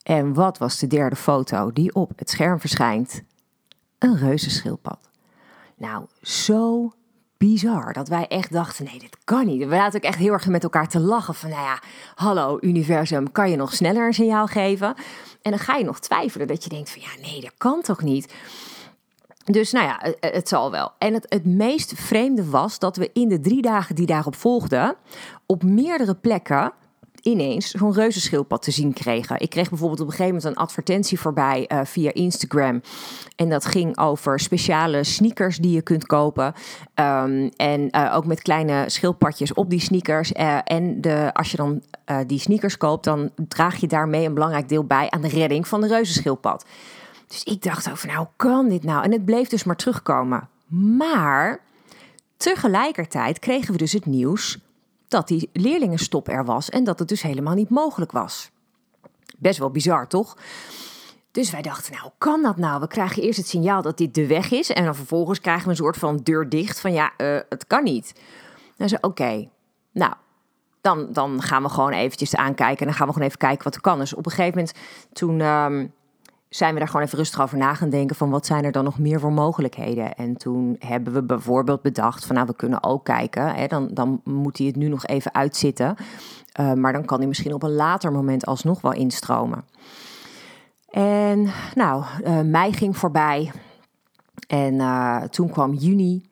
En 0.03 0.35
wat 0.35 0.59
was 0.59 0.79
de 0.79 0.87
derde 0.87 1.17
foto 1.17 1.73
die 1.73 1.95
op 1.95 2.13
het 2.17 2.31
scherm 2.31 2.61
verschijnt? 2.61 3.23
Een 3.99 4.17
reuzenschildpad. 4.17 5.11
Nou, 5.77 6.05
zo 6.23 6.93
bizar. 7.37 7.93
Dat 7.93 8.09
wij 8.09 8.27
echt 8.29 8.53
dachten, 8.53 8.85
nee, 8.85 8.99
dit 8.99 9.17
kan 9.25 9.47
niet. 9.47 9.69
We 9.69 9.75
zaten 9.75 10.01
ook 10.01 10.07
echt 10.07 10.19
heel 10.19 10.33
erg 10.33 10.47
met 10.47 10.63
elkaar 10.63 10.89
te 10.89 11.01
lachen. 11.01 11.35
Van, 11.35 11.51
nou 11.51 11.63
ja, 11.63 11.79
hallo 12.15 12.59
universum, 12.61 13.33
kan 13.33 13.51
je 13.51 13.57
nog 13.57 13.75
sneller 13.75 14.07
een 14.07 14.15
signaal 14.15 14.47
geven? 14.47 14.95
En 15.43 15.51
dan 15.51 15.59
ga 15.59 15.77
je 15.77 15.85
nog 15.85 16.01
twijfelen 16.01 16.47
dat 16.47 16.65
je 16.65 16.71
denkt 16.71 16.91
van, 16.91 17.03
ja, 17.03 17.29
nee, 17.29 17.41
dat 17.41 17.55
kan 17.59 17.83
toch 17.83 18.03
niet? 18.03 18.35
Dus 19.45 19.73
nou 19.73 19.87
ja, 19.87 20.15
het, 20.21 20.49
zal 20.49 20.71
wel. 20.71 20.93
En 20.99 21.15
het, 21.15 21.27
het 21.29 21.47
meest 21.47 21.93
vreemde 21.95 22.51
was 22.51 22.79
dat 22.79 22.97
we 22.97 23.11
in 23.13 23.29
de 23.29 23.41
drie 23.41 23.63
dagen 23.63 23.95
die 23.95 24.07
daarop 24.07 24.35
volgden, 24.35 24.97
op 25.47 25.63
meerdere 25.63 26.15
plekken 26.15 26.73
ineens 27.23 27.71
zo'n 27.71 27.93
reuzenschildpad 27.93 28.63
te 28.63 28.71
zien 28.71 28.93
kregen. 28.93 29.41
Ik 29.41 29.51
kreeg 29.51 29.69
bijvoorbeeld 29.69 30.01
op 30.01 30.07
een 30.07 30.13
gegeven 30.13 30.35
moment 30.35 30.57
een 30.57 30.63
advertentie 30.63 31.21
voorbij 31.21 31.71
uh, 31.73 31.81
via 31.85 32.13
Instagram. 32.13 32.83
En 33.37 33.49
dat 33.49 33.65
ging 33.65 33.99
over 33.99 34.41
speciale 34.41 35.05
sneakers 35.05 35.57
die 35.57 35.75
je 35.75 35.83
kunt 35.83 36.07
kopen. 36.07 36.55
Um, 36.95 37.51
en 37.57 37.89
uh, 37.97 38.13
ook 38.17 38.27
met 38.27 38.43
kleine 38.43 38.85
schildpadjes 38.87 39.55
op 39.55 39.71
die 39.71 39.81
sneakers. 39.81 40.33
Uh, 40.33 40.59
en 40.65 41.01
de, 41.01 41.31
als 41.33 41.51
je 41.51 41.57
dan 41.57 41.83
die 42.27 42.39
sneakers 42.39 42.77
koopt, 42.77 43.05
dan 43.05 43.31
draag 43.49 43.77
je 43.77 43.87
daarmee 43.87 44.27
een 44.27 44.35
belangrijk 44.35 44.69
deel 44.69 44.85
bij 44.85 45.11
aan 45.11 45.21
de 45.21 45.29
redding 45.29 45.69
van 45.69 45.81
de 45.81 45.87
reuzenschildpad. 45.87 46.65
Dus 47.27 47.43
ik 47.43 47.63
dacht 47.63 47.91
over, 47.91 48.09
nou, 48.09 48.27
kan 48.37 48.69
dit 48.69 48.83
nou? 48.83 49.05
En 49.05 49.13
het 49.13 49.25
bleef 49.25 49.49
dus 49.49 49.65
maar 49.65 49.77
terugkomen. 49.77 50.49
Maar 50.67 51.61
tegelijkertijd 52.37 53.39
kregen 53.39 53.73
we 53.73 53.79
dus 53.79 53.93
het 53.93 54.07
nieuws 54.07 54.59
dat 55.13 55.29
die 55.29 55.51
leerlingenstop 55.53 56.29
er 56.29 56.45
was 56.45 56.71
en 56.71 56.85
dat 56.85 56.99
het 56.99 57.09
dus 57.09 57.23
helemaal 57.23 57.55
niet 57.55 57.69
mogelijk 57.69 58.13
was. 58.13 58.51
Best 59.39 59.59
wel 59.59 59.71
bizar, 59.71 60.09
toch? 60.09 60.37
Dus 61.31 61.51
wij 61.51 61.63
dachten, 61.63 61.93
nou, 61.93 62.05
hoe 62.05 62.13
kan 62.19 62.43
dat 62.43 62.57
nou? 62.57 62.81
We 62.81 62.87
krijgen 62.87 63.23
eerst 63.23 63.39
het 63.39 63.49
signaal 63.49 63.83
dat 63.83 63.99
dit 63.99 64.15
de 64.15 64.27
weg 64.27 64.51
is 64.51 64.71
en 64.71 64.85
dan 64.85 64.95
vervolgens 64.95 65.41
krijgen 65.41 65.65
we 65.65 65.71
een 65.71 65.77
soort 65.77 65.97
van 65.97 66.17
deur 66.17 66.49
dicht 66.49 66.81
van 66.81 66.93
ja, 66.93 67.13
uh, 67.19 67.39
het 67.49 67.67
kan 67.67 67.85
niet. 67.85 68.15
Dan 68.77 68.89
zei 68.89 69.01
oké, 69.03 69.49
nou, 69.93 70.13
dan, 70.81 71.13
dan 71.13 71.43
gaan 71.43 71.63
we 71.63 71.69
gewoon 71.69 71.93
eventjes 71.93 72.37
aankijken 72.37 72.79
en 72.79 72.87
dan 72.87 72.95
gaan 72.95 73.07
we 73.07 73.13
gewoon 73.13 73.29
even 73.29 73.41
kijken 73.41 73.65
wat 73.65 73.75
er 73.75 73.81
kan. 73.81 73.99
Dus 73.99 74.15
op 74.15 74.27
een 74.27 74.33
gegeven 74.33 74.59
moment 74.59 74.77
toen... 75.13 75.41
Um, 75.41 75.93
zijn 76.55 76.73
we 76.73 76.79
daar 76.79 76.89
gewoon 76.89 77.07
even 77.07 77.19
rustig 77.19 77.43
over 77.43 77.59
na 77.59 77.75
gaan 77.75 77.91
denken 77.91 78.17
van 78.17 78.31
wat 78.31 78.47
zijn 78.47 78.65
er 78.65 78.73
dan 78.73 78.85
nog 78.85 78.99
meer 78.99 79.21
voor 79.21 79.33
mogelijkheden. 79.33 80.15
En 80.15 80.37
toen 80.37 80.77
hebben 80.79 81.13
we 81.13 81.23
bijvoorbeeld 81.23 81.83
bedacht 81.83 82.27
van 82.27 82.35
nou 82.35 82.47
we 82.47 82.57
kunnen 82.57 82.83
ook 82.83 83.05
kijken, 83.05 83.55
hè, 83.55 83.67
dan, 83.67 83.89
dan 83.93 84.21
moet 84.25 84.59
hij 84.59 84.67
het 84.67 84.77
nu 84.77 84.89
nog 84.89 85.07
even 85.07 85.35
uitzitten. 85.35 85.95
Uh, 86.61 86.73
maar 86.73 86.93
dan 86.93 87.05
kan 87.05 87.19
hij 87.19 87.27
misschien 87.27 87.55
op 87.55 87.63
een 87.63 87.75
later 87.75 88.13
moment 88.13 88.47
alsnog 88.47 88.81
wel 88.81 88.93
instromen. 88.93 89.65
En 90.91 91.53
nou, 91.75 92.05
uh, 92.25 92.41
mei 92.41 92.73
ging 92.73 92.97
voorbij 92.97 93.53
en 94.47 94.75
uh, 94.75 95.23
toen 95.23 95.51
kwam 95.51 95.75
juni. 95.75 96.29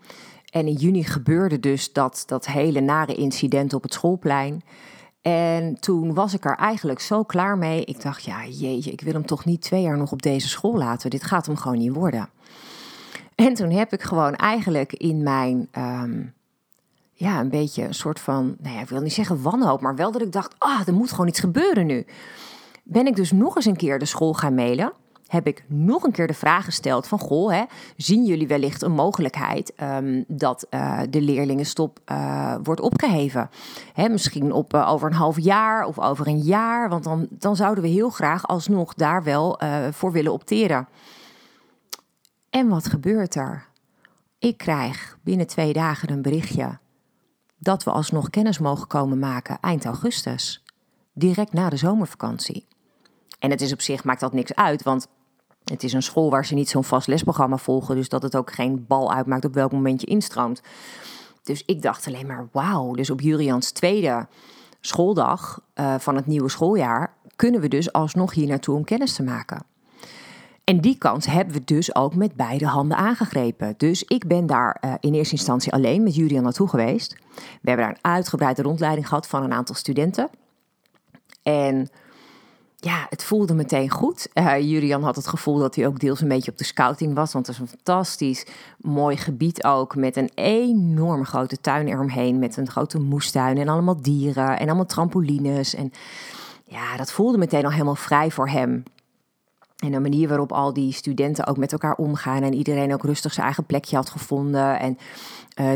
En 0.50 0.66
in 0.66 0.74
juni 0.74 1.04
gebeurde 1.04 1.60
dus 1.60 1.92
dat, 1.92 2.22
dat 2.26 2.46
hele 2.46 2.80
nare 2.80 3.14
incident 3.14 3.74
op 3.74 3.82
het 3.82 3.92
schoolplein. 3.92 4.62
En 5.22 5.80
toen 5.80 6.14
was 6.14 6.34
ik 6.34 6.44
er 6.44 6.56
eigenlijk 6.56 7.00
zo 7.00 7.22
klaar 7.22 7.58
mee. 7.58 7.84
Ik 7.84 8.02
dacht, 8.02 8.24
ja, 8.24 8.46
jeetje, 8.46 8.90
ik 8.90 9.00
wil 9.00 9.12
hem 9.12 9.26
toch 9.26 9.44
niet 9.44 9.62
twee 9.62 9.82
jaar 9.82 9.96
nog 9.96 10.12
op 10.12 10.22
deze 10.22 10.48
school 10.48 10.76
laten. 10.76 11.10
Dit 11.10 11.22
gaat 11.22 11.46
hem 11.46 11.56
gewoon 11.56 11.78
niet 11.78 11.94
worden. 11.94 12.28
En 13.34 13.54
toen 13.54 13.70
heb 13.70 13.92
ik 13.92 14.02
gewoon 14.02 14.34
eigenlijk 14.34 14.92
in 14.92 15.22
mijn, 15.22 15.68
um, 15.78 16.34
ja, 17.12 17.40
een 17.40 17.48
beetje 17.48 17.84
een 17.84 17.94
soort 17.94 18.20
van, 18.20 18.56
nou 18.58 18.74
ja, 18.74 18.80
ik 18.80 18.88
wil 18.88 19.00
niet 19.00 19.12
zeggen 19.12 19.42
wanhoop, 19.42 19.80
maar 19.80 19.96
wel 19.96 20.12
dat 20.12 20.22
ik 20.22 20.32
dacht, 20.32 20.54
ah, 20.58 20.80
er 20.86 20.94
moet 20.94 21.10
gewoon 21.10 21.28
iets 21.28 21.40
gebeuren 21.40 21.86
nu. 21.86 22.06
Ben 22.82 23.06
ik 23.06 23.16
dus 23.16 23.32
nog 23.32 23.56
eens 23.56 23.64
een 23.64 23.76
keer 23.76 23.98
de 23.98 24.04
school 24.04 24.32
gaan 24.32 24.54
mailen 24.54 24.92
heb 25.30 25.46
ik 25.46 25.64
nog 25.66 26.02
een 26.02 26.12
keer 26.12 26.26
de 26.26 26.34
vraag 26.34 26.64
gesteld 26.64 27.06
van... 27.06 27.18
goh, 27.18 27.52
hè, 27.52 27.64
zien 27.96 28.24
jullie 28.24 28.46
wellicht 28.46 28.82
een 28.82 28.92
mogelijkheid 28.92 29.72
um, 29.82 30.24
dat 30.28 30.66
uh, 30.70 31.00
de 31.10 31.20
leerlingenstop 31.20 32.00
uh, 32.06 32.54
wordt 32.62 32.80
opgeheven? 32.80 33.50
Hè, 33.92 34.08
misschien 34.08 34.52
op, 34.52 34.74
uh, 34.74 34.90
over 34.90 35.08
een 35.08 35.16
half 35.16 35.38
jaar 35.38 35.84
of 35.84 35.98
over 35.98 36.26
een 36.26 36.38
jaar. 36.40 36.88
Want 36.88 37.04
dan, 37.04 37.26
dan 37.30 37.56
zouden 37.56 37.84
we 37.84 37.90
heel 37.90 38.10
graag 38.10 38.46
alsnog 38.46 38.94
daar 38.94 39.22
wel 39.22 39.60
voor 39.90 40.12
willen 40.12 40.32
opteren. 40.32 40.88
En 42.50 42.68
wat 42.68 42.88
gebeurt 42.88 43.34
er? 43.34 43.66
Ik 44.38 44.56
krijg 44.56 45.18
binnen 45.22 45.46
twee 45.46 45.72
dagen 45.72 46.10
een 46.10 46.22
berichtje... 46.22 46.78
dat 47.58 47.84
we 47.84 47.90
alsnog 47.90 48.30
kennis 48.30 48.58
mogen 48.58 48.86
komen 48.86 49.18
maken 49.18 49.58
eind 49.60 49.84
augustus. 49.84 50.64
Direct 51.12 51.52
na 51.52 51.68
de 51.68 51.76
zomervakantie. 51.76 52.66
En 53.38 53.50
het 53.50 53.60
is 53.60 53.72
op 53.72 53.80
zich, 53.80 54.04
maakt 54.04 54.20
dat 54.20 54.32
niks 54.32 54.54
uit, 54.54 54.82
want 54.82 55.08
het 55.70 55.82
is 55.82 55.92
een 55.92 56.02
school 56.02 56.30
waar 56.30 56.46
ze 56.46 56.54
niet 56.54 56.68
zo'n 56.68 56.84
vast 56.84 57.06
lesprogramma 57.06 57.56
volgen, 57.56 57.96
dus 57.96 58.08
dat 58.08 58.22
het 58.22 58.36
ook 58.36 58.52
geen 58.52 58.84
bal 58.88 59.12
uitmaakt 59.12 59.44
op 59.44 59.54
welk 59.54 59.72
moment 59.72 60.00
je 60.00 60.06
instroomt. 60.06 60.62
Dus 61.42 61.62
ik 61.66 61.82
dacht 61.82 62.06
alleen 62.06 62.26
maar, 62.26 62.48
wauw, 62.52 62.92
dus 62.92 63.10
op 63.10 63.20
Jurians 63.20 63.70
tweede 63.70 64.26
schooldag 64.80 65.60
uh, 65.74 65.94
van 65.98 66.16
het 66.16 66.26
nieuwe 66.26 66.48
schooljaar 66.48 67.14
kunnen 67.36 67.60
we 67.60 67.68
dus 67.68 67.92
alsnog 67.92 68.34
hier 68.34 68.46
naartoe 68.46 68.76
om 68.76 68.84
kennis 68.84 69.14
te 69.14 69.22
maken. 69.22 69.62
En 70.64 70.80
die 70.80 70.98
kans 70.98 71.26
hebben 71.26 71.54
we 71.54 71.64
dus 71.64 71.94
ook 71.94 72.14
met 72.14 72.34
beide 72.34 72.66
handen 72.66 72.96
aangegrepen. 72.96 73.74
Dus 73.76 74.02
ik 74.02 74.26
ben 74.26 74.46
daar 74.46 74.82
uh, 74.84 74.94
in 75.00 75.14
eerste 75.14 75.34
instantie 75.34 75.72
alleen 75.72 76.02
met 76.02 76.14
Julian 76.14 76.42
naartoe 76.42 76.68
geweest. 76.68 77.16
We 77.34 77.70
hebben 77.70 77.86
daar 77.86 77.94
een 77.94 78.10
uitgebreide 78.10 78.62
rondleiding 78.62 79.08
gehad 79.08 79.26
van 79.26 79.42
een 79.42 79.52
aantal 79.52 79.74
studenten. 79.74 80.28
En 81.42 81.88
ja, 82.80 83.06
het 83.08 83.24
voelde 83.24 83.54
meteen 83.54 83.90
goed. 83.90 84.28
Uh, 84.34 84.60
Julian 84.60 85.02
had 85.02 85.16
het 85.16 85.26
gevoel 85.26 85.58
dat 85.58 85.74
hij 85.74 85.86
ook 85.86 85.98
deels 85.98 86.20
een 86.20 86.28
beetje 86.28 86.50
op 86.50 86.58
de 86.58 86.64
scouting 86.64 87.14
was. 87.14 87.32
Want 87.32 87.46
het 87.46 87.54
is 87.54 87.60
een 87.60 87.68
fantastisch 87.68 88.46
mooi 88.78 89.16
gebied 89.16 89.64
ook. 89.64 89.96
Met 89.96 90.16
een 90.16 90.30
enorm 90.34 91.24
grote 91.24 91.60
tuin 91.60 91.88
eromheen. 91.88 92.38
Met 92.38 92.56
een 92.56 92.70
grote 92.70 92.98
moestuin 92.98 93.58
en 93.58 93.68
allemaal 93.68 94.02
dieren 94.02 94.58
en 94.58 94.66
allemaal 94.66 94.86
trampolines. 94.86 95.74
En 95.74 95.92
ja, 96.64 96.96
dat 96.96 97.12
voelde 97.12 97.38
meteen 97.38 97.64
al 97.64 97.70
helemaal 97.70 97.94
vrij 97.94 98.30
voor 98.30 98.48
hem. 98.48 98.82
En 99.76 99.90
de 99.90 100.00
manier 100.00 100.28
waarop 100.28 100.52
al 100.52 100.72
die 100.72 100.92
studenten 100.92 101.46
ook 101.46 101.56
met 101.56 101.72
elkaar 101.72 101.94
omgaan. 101.94 102.42
En 102.42 102.54
iedereen 102.54 102.92
ook 102.92 103.04
rustig 103.04 103.32
zijn 103.32 103.46
eigen 103.46 103.64
plekje 103.64 103.96
had 103.96 104.10
gevonden. 104.10 104.78
En 104.78 104.98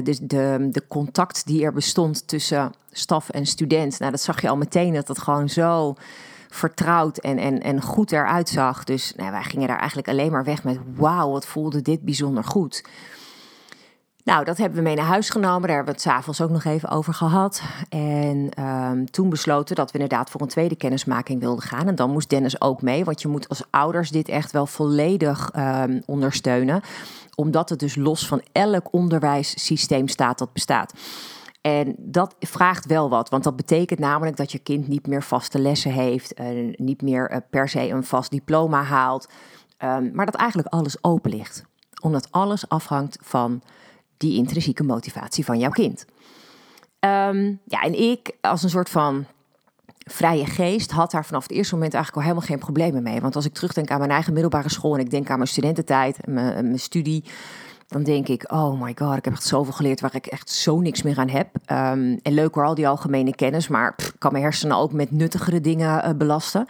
dus 0.05 0.19
de, 0.19 0.69
de 0.71 0.87
contact 0.89 1.47
die 1.47 1.65
er 1.65 1.73
bestond 1.73 2.29
tussen 2.29 2.73
staf 2.91 3.29
en 3.29 3.47
student. 3.47 3.99
Nou, 3.99 4.11
dat 4.11 4.21
zag 4.21 4.41
je 4.41 4.49
al 4.49 4.57
meteen 4.57 4.95
dat 4.95 5.07
dat 5.07 5.19
gewoon 5.19 5.49
zo 5.49 5.95
vertrouwd 6.55 7.19
en, 7.19 7.39
en, 7.39 7.61
en 7.61 7.83
goed 7.83 8.13
eruit 8.13 8.49
zag. 8.49 8.85
Dus 8.85 9.13
nou, 9.17 9.31
wij 9.31 9.43
gingen 9.43 9.69
daar 9.69 9.79
eigenlijk 9.79 10.09
alleen 10.09 10.33
maar 10.33 10.45
weg 10.45 10.65
met: 10.65 10.79
wauw, 10.95 11.31
wat 11.31 11.47
voelde 11.47 11.83
dit 11.83 12.01
bijzonder 12.01 12.45
goed. 12.45 12.85
Nou, 14.25 14.45
dat 14.45 14.59
hebben 14.59 14.79
we 14.79 14.85
mee 14.85 14.95
naar 14.95 15.05
huis 15.05 15.31
genomen. 15.31 15.61
Daar 15.61 15.77
hebben 15.77 15.95
we 15.95 16.01
het 16.01 16.11
s'avonds 16.11 16.41
ook 16.41 16.51
nog 16.51 16.65
even 16.65 16.89
over 16.89 17.15
gehad. 17.15 17.63
En 17.89 18.65
um, 18.65 19.11
toen 19.11 19.29
besloten 19.29 19.77
dat 19.77 19.93
we 19.93 19.99
inderdaad 19.99 20.31
voor 20.31 20.41
een 20.41 20.49
tweede 20.49 20.77
kennismaking 20.77 21.41
wilden 21.41 21.65
gaan. 21.65 21.89
En 21.89 21.95
dan 21.95 22.11
moest 22.11 22.31
Dennis 22.31 22.61
ook 22.61 22.83
mee, 22.83 23.05
want 23.05 23.23
je 23.23 23.29
moet 23.29 23.49
als 23.49 23.63
ouders 23.71 24.11
dit 24.11 24.29
echt 24.29 24.53
wel 24.53 24.67
volledig 24.67 25.51
um, 25.57 26.03
ondersteunen. 26.07 26.83
Omdat 27.35 27.69
het 27.69 27.79
dus 27.79 27.97
los 27.97 28.27
van 28.27 28.43
elk 28.53 28.93
onderwijssysteem 28.93 30.09
staat 30.09 30.39
dat 30.39 30.53
bestaat. 30.53 30.93
En 31.67 31.95
dat 31.99 32.35
vraagt 32.41 32.87
wel 32.87 33.09
wat, 33.09 33.29
want 33.29 33.45
dat 33.45 33.57
betekent 33.57 33.99
namelijk 33.99 34.37
dat 34.37 34.53
je 34.53 34.59
kind 34.59 34.89
niet 34.89 35.07
meer 35.07 35.23
vaste 35.23 35.59
lessen 35.59 35.91
heeft, 35.91 36.41
uh, 36.41 36.75
niet 36.77 37.03
meer 37.03 37.33
uh, 37.33 37.37
per 37.51 37.69
se 37.69 37.89
een 37.89 38.05
vast 38.05 38.31
diploma 38.31 38.83
haalt, 38.83 39.29
um, 39.79 40.11
maar 40.15 40.27
dat 40.27 40.35
eigenlijk 40.35 40.69
alles 40.69 41.05
open 41.05 41.31
ligt. 41.31 41.65
Omdat 42.01 42.29
alles 42.31 42.69
afhangt 42.69 43.19
van 43.21 43.63
die 44.17 44.37
intrinsieke 44.37 44.83
motivatie 44.83 45.45
van 45.45 45.59
jouw 45.59 45.71
kind. 45.71 46.05
Um, 47.01 47.61
ja, 47.65 47.81
en 47.81 48.01
ik 48.01 48.37
als 48.41 48.63
een 48.63 48.71
soort 48.71 48.91
van 48.91 49.25
vrije 49.99 50.47
geest 50.47 50.91
had 50.91 51.11
daar 51.11 51.25
vanaf 51.25 51.43
het 51.43 51.53
eerste 51.53 51.75
moment 51.75 51.95
eigenlijk 51.95 52.27
al 52.27 52.31
helemaal 52.31 52.51
geen 52.51 52.67
problemen 52.67 53.03
mee. 53.03 53.21
Want 53.21 53.37
als 53.37 53.45
ik 53.45 53.55
terugdenk 53.55 53.91
aan 53.91 53.99
mijn 53.99 54.11
eigen 54.11 54.33
middelbare 54.33 54.71
school 54.71 54.95
en 54.95 55.01
ik 55.01 55.11
denk 55.11 55.31
aan 55.31 55.37
mijn 55.37 55.49
studententijd, 55.49 56.27
mijn 56.27 56.79
studie, 56.79 57.25
dan 57.95 58.03
denk 58.03 58.29
ik, 58.29 58.53
oh 58.53 58.81
my 58.81 58.95
god, 58.99 59.17
ik 59.17 59.25
heb 59.25 59.35
echt 59.35 59.43
zoveel 59.43 59.73
geleerd 59.73 60.01
waar 60.01 60.15
ik 60.15 60.27
echt 60.27 60.51
zo 60.51 60.81
niks 60.81 61.03
meer 61.03 61.19
aan 61.19 61.29
heb. 61.29 61.49
Um, 61.55 62.19
en 62.23 62.33
leuk 62.33 62.55
hoor, 62.55 62.65
al 62.65 62.75
die 62.75 62.89
algemene 62.89 63.35
kennis, 63.35 63.69
maar 63.69 63.95
kan 64.19 64.33
mijn 64.33 64.45
hersenen 64.45 64.77
ook 64.77 64.93
met 64.93 65.11
nuttigere 65.11 65.61
dingen 65.61 66.09
uh, 66.09 66.15
belasten. 66.17 66.67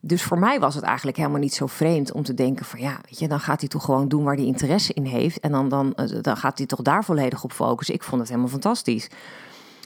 Dus 0.00 0.22
voor 0.22 0.38
mij 0.38 0.60
was 0.60 0.74
het 0.74 0.84
eigenlijk 0.84 1.16
helemaal 1.16 1.40
niet 1.40 1.54
zo 1.54 1.66
vreemd 1.66 2.12
om 2.12 2.22
te 2.22 2.34
denken 2.34 2.64
van 2.64 2.80
ja, 2.80 2.98
weet 3.04 3.18
je, 3.18 3.28
dan 3.28 3.40
gaat 3.40 3.60
hij 3.60 3.68
toch 3.68 3.84
gewoon 3.84 4.08
doen 4.08 4.24
waar 4.24 4.34
hij 4.34 4.44
interesse 4.44 4.92
in 4.92 5.04
heeft. 5.04 5.40
En 5.40 5.52
dan, 5.52 5.68
dan, 5.68 5.92
uh, 5.96 6.22
dan 6.22 6.36
gaat 6.36 6.58
hij 6.58 6.66
toch 6.66 6.82
daar 6.82 7.04
volledig 7.04 7.44
op 7.44 7.52
focussen. 7.52 7.94
Ik 7.94 8.02
vond 8.02 8.20
het 8.20 8.28
helemaal 8.28 8.50
fantastisch. 8.50 9.08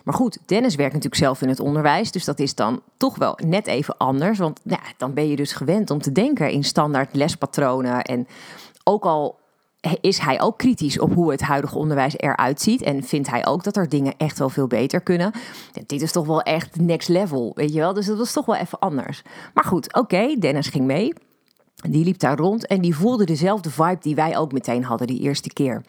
Maar 0.05 0.15
goed, 0.15 0.39
Dennis 0.47 0.75
werkt 0.75 0.93
natuurlijk 0.93 1.23
zelf 1.23 1.43
in 1.43 1.49
het 1.49 1.61
onderwijs, 1.61 2.13
dus 2.13 2.25
dat 2.25 2.39
is 2.39 2.55
dan 2.55 2.81
toch 2.97 3.17
wel 3.17 3.39
net 3.45 3.67
even 3.67 3.97
anders. 3.97 4.39
Want 4.39 4.61
ja, 4.63 4.81
dan 4.97 5.15
ben 5.15 5.29
je 5.29 5.37
dus 5.37 5.53
gewend 5.53 5.91
om 5.91 6.01
te 6.01 6.13
denken 6.13 6.51
in 6.51 6.65
standaard 6.65 7.15
lespatronen. 7.15 8.03
En 8.03 8.27
ook 8.85 9.05
al 9.05 9.38
is 10.01 10.19
hij 10.19 10.41
ook 10.41 10.59
kritisch 10.59 10.99
op 10.99 11.15
hoe 11.15 11.31
het 11.31 11.41
huidige 11.41 11.79
onderwijs 11.79 12.19
eruit 12.19 12.61
ziet. 12.61 12.83
En 12.83 13.03
vindt 13.03 13.31
hij 13.31 13.47
ook 13.47 13.65
dat 13.65 13.77
er 13.77 13.89
dingen 13.89 14.15
echt 14.17 14.39
wel 14.39 14.49
veel 14.49 14.67
beter 14.67 15.01
kunnen. 15.01 15.33
dit 15.87 16.03
is 16.03 16.13
toch 16.13 16.27
wel 16.27 16.43
echt 16.43 16.81
next 16.81 17.09
level, 17.09 17.53
weet 17.55 17.73
je 17.73 17.79
wel. 17.79 17.95
Dus 17.95 18.07
dat 18.07 18.19
was 18.19 18.33
toch 18.33 18.47
wel 18.47 18.57
even 18.57 18.79
anders. 18.79 19.23
Maar 19.55 19.65
goed, 19.65 19.95
oké, 19.95 20.37
Dennis 20.39 20.69
ging 20.69 20.87
mee. 20.87 21.13
Die 21.89 22.05
liep 22.05 22.19
daar 22.19 22.39
rond 22.39 22.67
en 22.67 22.81
die 22.81 22.97
voelde 22.97 23.25
dezelfde 23.25 23.71
vibe 23.71 23.99
die 24.01 24.15
wij 24.15 24.37
ook 24.37 24.53
meteen 24.53 24.85
hadden 24.85 25.07
die 25.07 25.21
eerste 25.21 25.53
keer. 25.53 25.83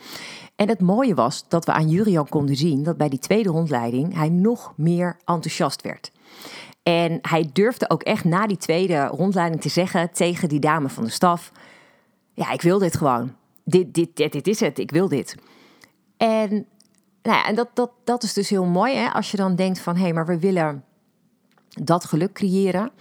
En 0.55 0.67
het 0.67 0.81
mooie 0.81 1.13
was 1.13 1.45
dat 1.47 1.65
we 1.65 1.71
aan 1.71 1.89
Jurian 1.89 2.29
konden 2.29 2.55
zien 2.55 2.83
dat 2.83 2.97
bij 2.97 3.09
die 3.09 3.19
tweede 3.19 3.49
rondleiding 3.49 4.13
hij 4.13 4.29
nog 4.29 4.73
meer 4.75 5.17
enthousiast 5.25 5.81
werd. 5.81 6.11
En 6.83 7.19
hij 7.21 7.49
durfde 7.53 7.89
ook 7.89 8.03
echt 8.03 8.23
na 8.23 8.47
die 8.47 8.57
tweede 8.57 9.05
rondleiding 9.05 9.61
te 9.61 9.69
zeggen 9.69 10.11
tegen 10.11 10.49
die 10.49 10.59
dame 10.59 10.89
van 10.89 11.03
de 11.03 11.09
staf: 11.09 11.51
Ja, 12.33 12.51
ik 12.51 12.61
wil 12.61 12.79
dit 12.79 12.97
gewoon. 12.97 13.38
Dit, 13.69 13.93
dit, 13.93 14.15
dit, 14.15 14.31
dit 14.31 14.47
is 14.47 14.59
het, 14.59 14.79
ik 14.79 14.91
wil 14.91 15.07
dit. 15.07 15.35
En, 16.17 16.49
nou 17.21 17.37
ja, 17.37 17.45
en 17.45 17.55
dat, 17.55 17.69
dat, 17.73 17.91
dat 18.03 18.23
is 18.23 18.33
dus 18.33 18.49
heel 18.49 18.65
mooi 18.65 18.95
hè? 18.95 19.09
als 19.09 19.31
je 19.31 19.37
dan 19.37 19.55
denkt: 19.55 19.79
van 19.79 19.95
hé, 19.95 20.01
hey, 20.01 20.13
maar 20.13 20.25
we 20.25 20.39
willen 20.39 20.83
dat 21.69 22.05
geluk 22.05 22.33
creëren. 22.33 22.91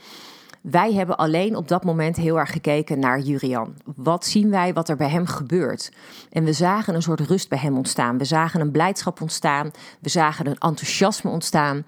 Wij 0.61 0.93
hebben 0.93 1.17
alleen 1.17 1.57
op 1.57 1.69
dat 1.69 1.85
moment 1.85 2.17
heel 2.17 2.39
erg 2.39 2.53
gekeken 2.53 2.99
naar 2.99 3.21
Jurian. 3.21 3.75
Wat 3.97 4.27
zien 4.27 4.51
wij 4.51 4.73
wat 4.73 4.89
er 4.89 4.97
bij 4.97 5.09
hem 5.09 5.27
gebeurt? 5.27 5.93
En 6.31 6.45
we 6.45 6.53
zagen 6.53 6.95
een 6.95 7.03
soort 7.03 7.21
rust 7.21 7.49
bij 7.49 7.59
hem 7.59 7.77
ontstaan. 7.77 8.19
We 8.19 8.25
zagen 8.25 8.61
een 8.61 8.71
blijdschap 8.71 9.21
ontstaan. 9.21 9.71
We 10.01 10.09
zagen 10.09 10.47
een 10.47 10.59
enthousiasme 10.59 11.31
ontstaan. 11.31 11.85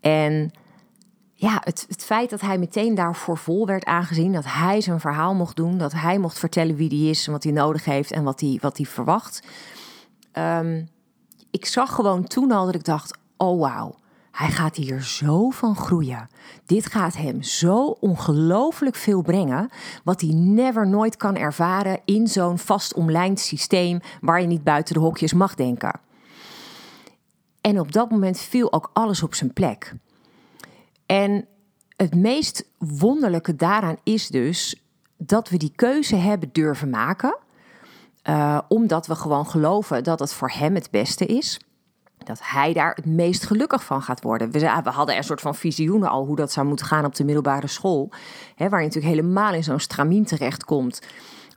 En 0.00 0.50
ja, 1.40 1.60
het, 1.64 1.84
het 1.88 2.04
feit 2.04 2.30
dat 2.30 2.40
hij 2.40 2.58
meteen 2.58 2.94
daarvoor 2.94 3.38
vol 3.38 3.66
werd 3.66 3.84
aangezien, 3.84 4.32
dat 4.32 4.44
hij 4.46 4.80
zijn 4.80 5.00
verhaal 5.00 5.34
mocht 5.34 5.56
doen, 5.56 5.78
dat 5.78 5.92
hij 5.92 6.18
mocht 6.18 6.38
vertellen 6.38 6.76
wie 6.76 6.88
hij 6.88 7.10
is 7.10 7.26
wat 7.26 7.42
hij 7.42 7.52
nodig 7.52 7.84
heeft 7.84 8.10
en 8.10 8.24
wat 8.24 8.40
hij, 8.40 8.58
wat 8.60 8.76
hij 8.76 8.86
verwacht. 8.86 9.42
Um, 10.32 10.88
ik 11.50 11.66
zag 11.66 11.94
gewoon 11.94 12.24
toen 12.24 12.50
al 12.50 12.64
dat 12.66 12.74
ik 12.74 12.84
dacht: 12.84 13.18
oh 13.36 13.60
wauw, 13.60 13.94
hij 14.30 14.50
gaat 14.50 14.76
hier 14.76 15.02
zo 15.02 15.50
van 15.50 15.76
groeien. 15.76 16.28
Dit 16.66 16.86
gaat 16.86 17.16
hem 17.16 17.42
zo 17.42 17.96
ongelooflijk 18.00 18.96
veel 18.96 19.22
brengen, 19.22 19.70
wat 20.04 20.20
hij 20.20 20.30
never 20.34 20.88
nooit 20.88 21.16
kan 21.16 21.36
ervaren 21.36 22.00
in 22.04 22.26
zo'n 22.26 22.58
vast 22.58 22.94
omlijnd 22.94 23.40
systeem 23.40 24.00
waar 24.20 24.40
je 24.40 24.46
niet 24.46 24.64
buiten 24.64 24.94
de 24.94 25.00
hokjes 25.00 25.32
mag 25.32 25.54
denken. 25.54 26.00
En 27.60 27.80
op 27.80 27.92
dat 27.92 28.10
moment 28.10 28.38
viel 28.38 28.72
ook 28.72 28.90
alles 28.92 29.22
op 29.22 29.34
zijn 29.34 29.52
plek. 29.52 29.94
En 31.10 31.46
het 31.96 32.14
meest 32.14 32.64
wonderlijke 32.78 33.56
daaraan 33.56 33.96
is 34.02 34.28
dus 34.28 34.82
dat 35.16 35.48
we 35.48 35.56
die 35.56 35.72
keuze 35.76 36.16
hebben 36.16 36.48
durven 36.52 36.90
maken, 36.90 37.36
uh, 38.24 38.58
omdat 38.68 39.06
we 39.06 39.14
gewoon 39.14 39.46
geloven 39.46 40.04
dat 40.04 40.18
het 40.18 40.32
voor 40.32 40.50
hem 40.50 40.74
het 40.74 40.90
beste 40.90 41.26
is 41.26 41.60
dat 42.24 42.40
hij 42.42 42.72
daar 42.72 42.94
het 42.94 43.06
meest 43.06 43.44
gelukkig 43.44 43.84
van 43.84 44.02
gaat 44.02 44.22
worden. 44.22 44.50
We, 44.50 44.66
hadden 44.66 45.16
een 45.16 45.24
soort 45.24 45.40
van 45.40 45.54
visioenen 45.54 46.08
al 46.08 46.26
hoe 46.26 46.36
dat 46.36 46.52
zou 46.52 46.66
moeten 46.66 46.86
gaan 46.86 47.04
op 47.04 47.14
de 47.14 47.24
middelbare 47.24 47.66
school. 47.66 48.10
Hè, 48.54 48.68
waar 48.68 48.80
je 48.80 48.86
natuurlijk 48.86 49.14
helemaal 49.14 49.54
in 49.54 49.64
zo'n 49.64 49.80
stramien 49.80 50.24
terechtkomt. 50.24 51.00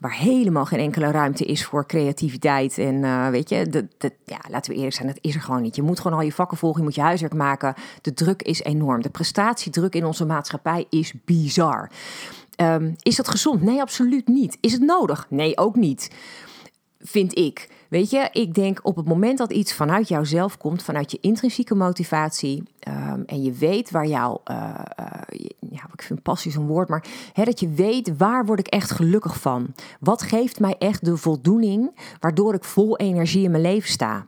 Waar 0.04 0.18
helemaal 0.18 0.66
geen 0.66 0.80
enkele 0.80 1.12
ruimte 1.12 1.46
is 1.46 1.66
voor 1.66 1.86
creativiteit. 1.86 2.78
En 2.78 2.96
uh, 2.96 3.30
weet 3.30 3.50
je, 3.50 3.68
de, 3.68 3.88
de, 3.98 4.12
ja, 4.26 4.40
laten 4.50 4.72
we 4.72 4.78
eerlijk 4.78 4.96
zijn, 4.96 5.08
dat 5.08 5.18
is 5.22 5.36
er 5.36 5.42
gewoon 5.42 5.62
niet. 5.62 5.76
Je 5.76 5.82
moet 5.82 6.00
gewoon 6.00 6.18
al 6.18 6.24
je 6.24 6.32
vakken 6.32 6.58
volgen, 6.58 6.80
je 6.80 6.86
moet 6.86 6.96
je 6.96 7.02
huiswerk 7.02 7.34
maken. 7.34 7.74
De 8.02 8.14
druk 8.14 8.42
is 8.42 8.64
enorm. 8.64 9.02
De 9.02 9.10
prestatiedruk 9.10 9.96
in 9.96 10.06
onze 10.06 10.26
maatschappij 10.26 10.86
is 10.90 11.14
bizar. 11.26 11.90
Um, 12.58 12.96
is 13.02 13.16
dat 13.16 13.28
gezond? 13.28 13.62
Nee, 13.62 13.82
absoluut 13.82 14.28
niet. 14.28 14.58
Is 14.62 14.72
het 14.72 14.82
nodig? 14.82 15.26
Nee, 15.30 15.58
ook 15.58 15.76
niet. 15.76 16.12
Vind 17.00 17.38
ik. 17.38 17.70
Weet 17.94 18.10
je, 18.10 18.30
ik 18.32 18.54
denk 18.54 18.80
op 18.84 18.96
het 18.96 19.08
moment 19.08 19.38
dat 19.38 19.52
iets 19.52 19.74
vanuit 19.74 20.08
jouzelf 20.08 20.58
komt, 20.58 20.84
vanuit 20.84 21.12
je 21.12 21.18
intrinsieke 21.22 21.76
motivatie, 21.76 22.64
ehm, 22.80 23.22
en 23.26 23.44
je 23.44 23.52
weet 23.52 23.92
waar 23.92 24.08
jouw, 24.08 24.42
uh, 24.52 24.80
uh, 25.00 25.06
ja, 25.60 25.84
ik 25.94 26.02
vind 26.02 26.22
passie 26.22 26.52
zo'n 26.52 26.68
woord, 26.68 26.90
maar 26.90 27.06
hè, 27.34 27.44
dat 27.44 27.60
je 27.60 27.70
weet 27.70 28.18
waar 28.18 28.46
word 28.46 28.60
ik 28.60 28.68
echt 28.68 28.92
gelukkig 28.92 29.40
van? 29.40 29.74
Wat 30.00 30.22
geeft 30.22 30.60
mij 30.60 30.76
echt 30.80 31.06
de 31.06 31.18
voldoening 31.18 32.00
waardoor 32.20 32.54
ik 32.54 32.64
vol 32.64 32.98
energie 32.98 33.44
in 33.44 33.52
mijn 33.52 33.64
leven 33.64 33.90
sta? 33.90 34.28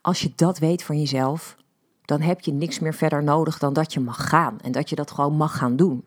Als 0.00 0.20
je 0.20 0.32
dat 0.36 0.58
weet 0.58 0.82
van 0.82 0.98
jezelf, 0.98 1.56
dan 2.04 2.20
heb 2.20 2.40
je 2.40 2.52
niks 2.52 2.78
meer 2.78 2.94
verder 2.94 3.22
nodig 3.22 3.58
dan 3.58 3.72
dat 3.72 3.92
je 3.92 4.00
mag 4.00 4.28
gaan 4.28 4.60
en 4.60 4.72
dat 4.72 4.88
je 4.88 4.96
dat 4.96 5.10
gewoon 5.10 5.36
mag 5.36 5.56
gaan 5.56 5.76
doen. 5.76 6.04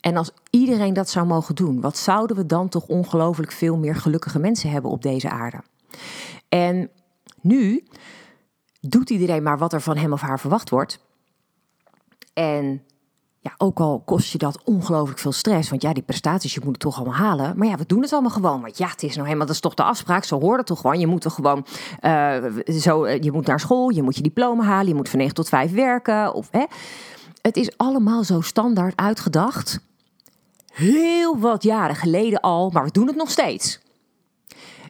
En 0.00 0.16
als 0.16 0.30
iedereen 0.50 0.94
dat 0.94 1.10
zou 1.10 1.26
mogen 1.26 1.54
doen, 1.54 1.80
wat 1.80 1.96
zouden 1.96 2.36
we 2.36 2.46
dan 2.46 2.68
toch 2.68 2.86
ongelooflijk 2.86 3.52
veel 3.52 3.76
meer 3.76 3.94
gelukkige 3.94 4.38
mensen 4.38 4.70
hebben 4.70 4.90
op 4.90 5.02
deze 5.02 5.30
aarde? 5.30 5.62
En 6.48 6.90
nu 7.40 7.84
doet 8.80 9.10
iedereen 9.10 9.42
maar 9.42 9.58
wat 9.58 9.72
er 9.72 9.80
van 9.80 9.96
hem 9.96 10.12
of 10.12 10.20
haar 10.20 10.40
verwacht 10.40 10.70
wordt. 10.70 11.00
En 12.32 12.82
ja, 13.40 13.54
ook 13.56 13.80
al 13.80 14.02
kost 14.04 14.32
je 14.32 14.38
dat 14.38 14.62
ongelooflijk 14.64 15.18
veel 15.18 15.32
stress. 15.32 15.70
Want 15.70 15.82
ja, 15.82 15.92
die 15.92 16.02
prestaties, 16.02 16.54
je 16.54 16.60
moet 16.60 16.72
het 16.72 16.80
toch 16.80 16.96
allemaal 16.96 17.14
halen. 17.14 17.58
Maar 17.58 17.68
ja, 17.68 17.76
we 17.76 17.86
doen 17.86 18.02
het 18.02 18.12
allemaal 18.12 18.30
gewoon. 18.30 18.60
Want 18.60 18.78
ja, 18.78 18.88
het 18.88 19.02
is 19.02 19.14
nou 19.14 19.26
helemaal, 19.26 19.46
dat 19.46 19.54
is 19.54 19.60
toch 19.60 19.74
de 19.74 19.82
afspraak. 19.82 20.24
Zo 20.24 20.40
hoort 20.40 20.58
het 20.58 20.66
toch 20.66 20.80
gewoon. 20.80 21.00
Je 21.00 21.06
moet 21.06 21.20
toch 21.20 21.34
gewoon, 21.34 21.66
uh, 22.00 22.44
zo, 22.66 23.04
eh, 23.04 23.22
je 23.22 23.32
moet 23.32 23.46
naar 23.46 23.60
school, 23.60 23.88
je 23.88 24.02
moet 24.02 24.16
je 24.16 24.22
diploma 24.22 24.64
halen. 24.64 24.88
Je 24.88 24.94
moet 24.94 25.08
van 25.08 25.18
9 25.18 25.34
tot 25.34 25.48
5 25.48 25.72
werken. 25.72 26.34
Of, 26.34 26.48
hè. 26.50 26.64
Het 27.42 27.56
is 27.56 27.76
allemaal 27.76 28.24
zo 28.24 28.40
standaard 28.40 28.96
uitgedacht. 28.96 29.80
Heel 30.72 31.38
wat 31.38 31.62
jaren 31.62 31.96
geleden 31.96 32.40
al, 32.40 32.70
maar 32.70 32.84
we 32.84 32.90
doen 32.90 33.06
het 33.06 33.16
nog 33.16 33.30
steeds. 33.30 33.80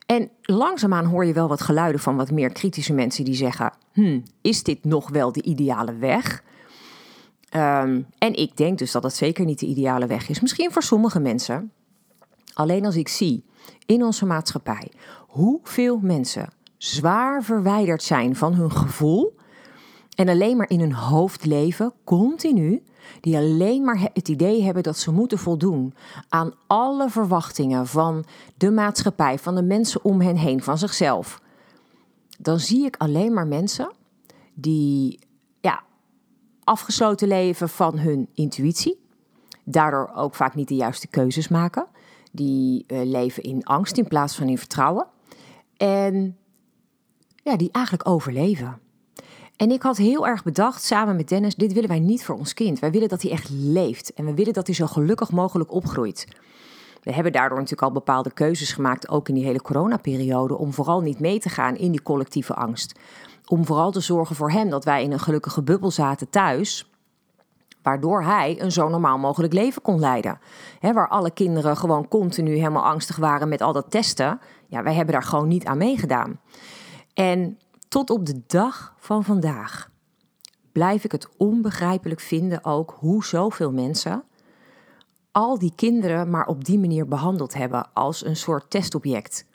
En 0.08 0.30
langzaamaan 0.42 1.04
hoor 1.04 1.24
je 1.24 1.32
wel 1.32 1.48
wat 1.48 1.60
geluiden 1.60 2.00
van 2.00 2.16
wat 2.16 2.30
meer 2.30 2.52
kritische 2.52 2.92
mensen 2.92 3.24
die 3.24 3.34
zeggen: 3.34 3.72
hmm, 3.92 4.22
is 4.40 4.62
dit 4.62 4.84
nog 4.84 5.10
wel 5.10 5.32
de 5.32 5.42
ideale 5.42 5.96
weg? 5.96 6.42
Um, 7.56 8.06
en 8.18 8.34
ik 8.34 8.56
denk 8.56 8.78
dus 8.78 8.92
dat 8.92 9.02
het 9.02 9.14
zeker 9.14 9.44
niet 9.44 9.58
de 9.58 9.66
ideale 9.66 10.06
weg 10.06 10.28
is. 10.28 10.40
Misschien 10.40 10.72
voor 10.72 10.82
sommige 10.82 11.20
mensen. 11.20 11.72
Alleen 12.54 12.84
als 12.84 12.96
ik 12.96 13.08
zie 13.08 13.44
in 13.86 14.04
onze 14.04 14.26
maatschappij 14.26 14.90
hoeveel 15.26 15.98
mensen 16.02 16.48
zwaar 16.76 17.42
verwijderd 17.42 18.02
zijn 18.02 18.36
van 18.36 18.54
hun 18.54 18.72
gevoel 18.72 19.36
en 20.14 20.28
alleen 20.28 20.56
maar 20.56 20.70
in 20.70 20.80
hun 20.80 20.92
hoofd 20.92 21.44
leven, 21.44 21.92
continu, 22.04 22.82
die 23.20 23.36
alleen 23.36 23.84
maar 23.84 24.10
het 24.12 24.28
idee 24.28 24.62
hebben 24.62 24.82
dat 24.82 24.98
ze 24.98 25.12
moeten 25.12 25.38
voldoen 25.38 25.94
aan 26.28 26.52
alle 26.66 27.10
verwachtingen 27.10 27.86
van 27.86 28.24
de 28.56 28.70
maatschappij, 28.70 29.38
van 29.38 29.54
de 29.54 29.62
mensen 29.62 30.04
om 30.04 30.20
hen 30.20 30.36
heen, 30.36 30.62
van 30.62 30.78
zichzelf, 30.78 31.40
dan 32.38 32.58
zie 32.60 32.84
ik 32.84 32.96
alleen 32.96 33.32
maar 33.32 33.46
mensen 33.46 33.92
die 34.54 35.18
ja, 35.60 35.82
afgesloten 36.64 37.28
leven 37.28 37.68
van 37.68 37.98
hun 37.98 38.28
intuïtie, 38.34 39.00
daardoor 39.64 40.10
ook 40.14 40.34
vaak 40.34 40.54
niet 40.54 40.68
de 40.68 40.74
juiste 40.74 41.06
keuzes 41.06 41.48
maken, 41.48 41.86
die 42.32 42.84
uh, 42.86 43.00
leven 43.04 43.42
in 43.42 43.64
angst 43.64 43.96
in 43.96 44.08
plaats 44.08 44.36
van 44.36 44.48
in 44.48 44.58
vertrouwen 44.58 45.06
en 45.76 46.36
ja, 47.34 47.56
die 47.56 47.70
eigenlijk 47.72 48.08
overleven. 48.08 48.78
En 49.58 49.70
ik 49.70 49.82
had 49.82 49.96
heel 49.96 50.26
erg 50.26 50.42
bedacht, 50.42 50.82
samen 50.82 51.16
met 51.16 51.28
Dennis, 51.28 51.54
dit 51.54 51.72
willen 51.72 51.88
wij 51.88 51.98
niet 51.98 52.24
voor 52.24 52.34
ons 52.34 52.54
kind. 52.54 52.78
Wij 52.78 52.90
willen 52.90 53.08
dat 53.08 53.22
hij 53.22 53.30
echt 53.30 53.48
leeft 53.50 54.12
en 54.12 54.24
we 54.24 54.34
willen 54.34 54.52
dat 54.52 54.66
hij 54.66 54.76
zo 54.76 54.86
gelukkig 54.86 55.30
mogelijk 55.30 55.72
opgroeit. 55.72 56.26
We 57.02 57.12
hebben 57.12 57.32
daardoor 57.32 57.58
natuurlijk 57.58 57.82
al 57.82 57.92
bepaalde 57.92 58.32
keuzes 58.32 58.72
gemaakt, 58.72 59.08
ook 59.08 59.28
in 59.28 59.34
die 59.34 59.44
hele 59.44 59.62
coronaperiode, 59.62 60.58
om 60.58 60.72
vooral 60.72 61.00
niet 61.00 61.20
mee 61.20 61.38
te 61.38 61.48
gaan 61.48 61.76
in 61.76 61.90
die 61.90 62.02
collectieve 62.02 62.54
angst. 62.54 62.98
Om 63.46 63.66
vooral 63.66 63.90
te 63.90 64.00
zorgen 64.00 64.36
voor 64.36 64.50
hem 64.50 64.70
dat 64.70 64.84
wij 64.84 65.02
in 65.02 65.12
een 65.12 65.20
gelukkige 65.20 65.62
bubbel 65.62 65.90
zaten 65.90 66.30
thuis, 66.30 66.90
waardoor 67.82 68.22
hij 68.22 68.60
een 68.60 68.72
zo 68.72 68.88
normaal 68.88 69.18
mogelijk 69.18 69.52
leven 69.52 69.82
kon 69.82 70.00
leiden. 70.00 70.38
waar 70.80 71.08
alle 71.08 71.30
kinderen 71.30 71.76
gewoon 71.76 72.08
continu 72.08 72.54
helemaal 72.54 72.84
angstig 72.84 73.16
waren 73.16 73.48
met 73.48 73.60
al 73.60 73.72
dat 73.72 73.90
testen. 73.90 74.40
Ja, 74.66 74.82
wij 74.82 74.94
hebben 74.94 75.14
daar 75.14 75.22
gewoon 75.22 75.48
niet 75.48 75.64
aan 75.64 75.78
meegedaan. 75.78 76.40
En 77.14 77.58
tot 77.88 78.10
op 78.10 78.26
de 78.26 78.42
dag 78.46 78.94
van 78.98 79.24
vandaag 79.24 79.90
blijf 80.72 81.04
ik 81.04 81.12
het 81.12 81.28
onbegrijpelijk 81.36 82.20
vinden 82.20 82.64
ook 82.64 82.96
hoe 82.98 83.24
zoveel 83.24 83.72
mensen 83.72 84.24
al 85.32 85.58
die 85.58 85.72
kinderen 85.76 86.30
maar 86.30 86.46
op 86.46 86.64
die 86.64 86.78
manier 86.78 87.08
behandeld 87.08 87.54
hebben 87.54 87.88
als 87.92 88.24
een 88.24 88.36
soort 88.36 88.70
testobject. 88.70 89.46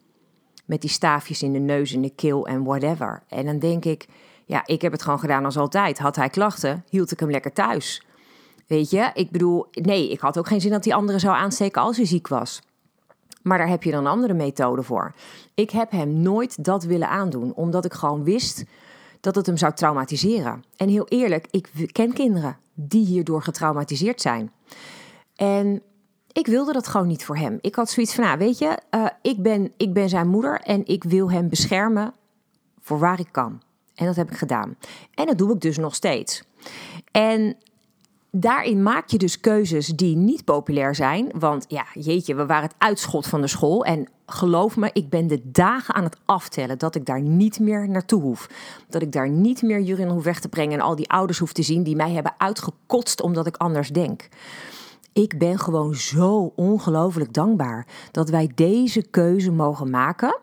Met 0.66 0.82
die 0.82 0.90
staafjes 0.90 1.44
in 1.44 1.54
de 1.54 1.60
neus, 1.60 1.94
in 1.94 2.02
de 2.02 2.10
keel 2.10 2.48
en 2.48 2.64
whatever. 2.64 3.24
En 3.28 3.46
dan 3.46 3.60
denk 3.60 3.86
ik, 3.86 4.08
ja, 4.46 4.66
ik 4.66 4.82
heb 4.82 4.92
het 4.92 5.02
gewoon 5.02 5.20
gedaan 5.20 5.46
als 5.46 5.58
altijd. 5.58 6.00
Had 6.00 6.16
hij 6.16 6.30
klachten, 6.30 6.86
hield 6.90 7.12
ik 7.12 7.20
hem 7.20 7.32
lekker 7.32 7.54
thuis. 7.54 8.06
Weet 8.68 8.90
je, 8.90 9.12
ik 9.14 9.32
bedoel, 9.32 9.68
nee, 9.72 10.10
ik 10.12 10.20
had 10.20 10.38
ook 10.38 10.48
geen 10.48 10.62
zin 10.62 10.72
dat 10.72 10.84
die 10.84 10.96
andere 10.96 11.20
zou 11.20 11.36
aansteken 11.36 11.82
als 11.82 11.98
hij 11.98 12.06
ziek 12.06 12.28
was. 12.28 12.62
Maar 13.44 13.58
daar 13.58 13.68
heb 13.68 13.84
je 13.84 13.92
dan 13.92 14.08
andere 14.08 14.34
methoden 14.34 14.84
voor. 14.84 15.14
Ik 15.54 15.70
heb 15.70 15.92
hem 15.92 16.22
nooit 16.22 16.64
dat 16.64 16.84
willen 16.84 17.10
aandoen, 17.10 17.54
omdat 17.54 17.86
ik 17.86 17.94
gewoon 17.94 18.24
wist 18.24 18.64
dat 19.20 19.36
het 19.36 19.46
hem 19.46 19.58
zou 19.58 19.74
traumatiseren. 19.74 20.64
En 20.76 20.90
heel 20.90 21.08
eerlijk, 21.08 21.48
ik 21.52 21.90
ken 21.92 22.14
kinderen 22.14 22.58
die 22.74 23.06
hierdoor 23.06 23.42
getraumatiseerd 23.42 24.22
zijn. 24.22 24.52
En 25.36 25.82
ik 26.32 26.48
wilde 26.48 26.74
dat 26.74 26.88
gewoon 26.88 27.08
niet 27.08 27.26
voor 27.26 27.38
hem. 27.38 27.58
Ik 27.62 27.76
had 27.76 27.90
zoiets 27.90 28.16
van, 28.16 28.24
nou, 28.24 28.38
weet 28.38 28.58
je, 28.58 28.78
uh, 28.92 29.06
ik, 29.22 29.42
ben, 29.42 29.72
ik 29.78 29.94
ben 29.94 30.10
zijn 30.10 30.28
moeder 30.28 30.60
en 30.60 30.86
ik 30.86 31.04
wil 31.04 31.32
hem 31.32 31.50
beschermen 31.50 32.14
voor 32.80 33.00
waar 33.00 33.20
ik 33.20 33.28
kan. 33.32 33.62
En 33.96 34.06
dat 34.06 34.16
heb 34.16 34.32
ik 34.32 34.38
gedaan. 34.38 34.78
En 35.14 35.26
dat 35.26 35.38
doe 35.38 35.54
ik 35.54 35.62
dus 35.62 35.78
nog 35.78 35.96
steeds. 35.96 36.44
En 37.12 37.56
daarin 38.36 38.84
maak 38.84 39.10
je 39.10 39.18
dus 39.18 39.40
keuzes 39.40 39.88
die 39.88 40.16
niet 40.16 40.44
populair 40.44 40.96
zijn. 40.96 41.32
Want 41.40 41.66
ja, 41.68 41.86
jeetje, 41.94 42.36
we 42.36 42.46
waren 42.46 42.68
het 42.68 42.76
uitschot 42.78 43.28
van 43.28 43.42
de 43.42 43.48
school. 43.48 43.86
En 43.86 44.08
geloof 44.26 44.78
me, 44.78 44.90
ik 44.94 45.10
ben 45.10 45.28
de 45.28 45.42
dagen 45.44 45.94
aan 45.94 46.04
het 46.04 46.18
aftellen 46.26 46.78
dat 46.78 46.96
ik 46.96 47.06
daar 47.06 47.22
niet 47.22 47.60
meer 47.60 47.90
naartoe 47.90 48.22
hoef. 48.22 48.50
Dat 48.90 49.02
ik 49.02 49.12
daar 49.12 49.30
niet 49.30 49.62
meer 49.62 49.82
Jurin 49.82 50.10
hoef 50.10 50.24
weg 50.24 50.40
te 50.40 50.50
brengen 50.50 50.74
en 50.74 50.86
al 50.86 50.96
die 50.96 51.10
ouders 51.10 51.40
hoef 51.40 51.54
te 51.54 51.64
zien 51.64 51.84
die 51.84 51.96
mij 51.96 52.12
hebben 52.12 52.34
uitgekotst 52.38 53.22
omdat 53.22 53.48
ik 53.48 53.58
anders 53.58 53.90
denk. 53.90 54.28
Ik 55.14 55.38
ben 55.38 55.60
gewoon 55.60 55.96
zo 55.96 56.54
ongelooflijk 56.56 57.34
dankbaar 57.34 57.88
dat 58.12 58.30
wij 58.30 58.52
deze 58.56 59.02
keuze 59.02 59.52
mogen 59.52 59.90
maken. 59.90 60.40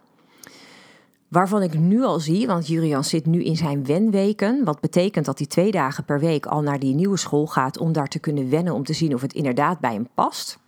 Waarvan 1.30 1.62
ik 1.62 1.78
nu 1.78 2.02
al 2.02 2.20
zie, 2.20 2.46
want 2.46 2.66
Jurian 2.66 3.04
zit 3.04 3.26
nu 3.26 3.42
in 3.42 3.56
zijn 3.56 3.84
wenweken. 3.84 4.64
Wat 4.64 4.80
betekent 4.80 5.24
dat 5.24 5.38
hij 5.38 5.46
twee 5.46 5.70
dagen 5.70 6.04
per 6.04 6.20
week 6.20 6.46
al 6.46 6.62
naar 6.62 6.78
die 6.78 6.94
nieuwe 6.94 7.16
school 7.16 7.46
gaat 7.46 7.78
om 7.78 7.92
daar 7.92 8.08
te 8.08 8.18
kunnen 8.18 8.50
wennen, 8.50 8.74
om 8.74 8.84
te 8.84 8.92
zien 8.92 9.14
of 9.14 9.20
het 9.20 9.32
inderdaad 9.32 9.80
bij 9.80 9.92
hem 9.92 10.08
past. 10.14 10.58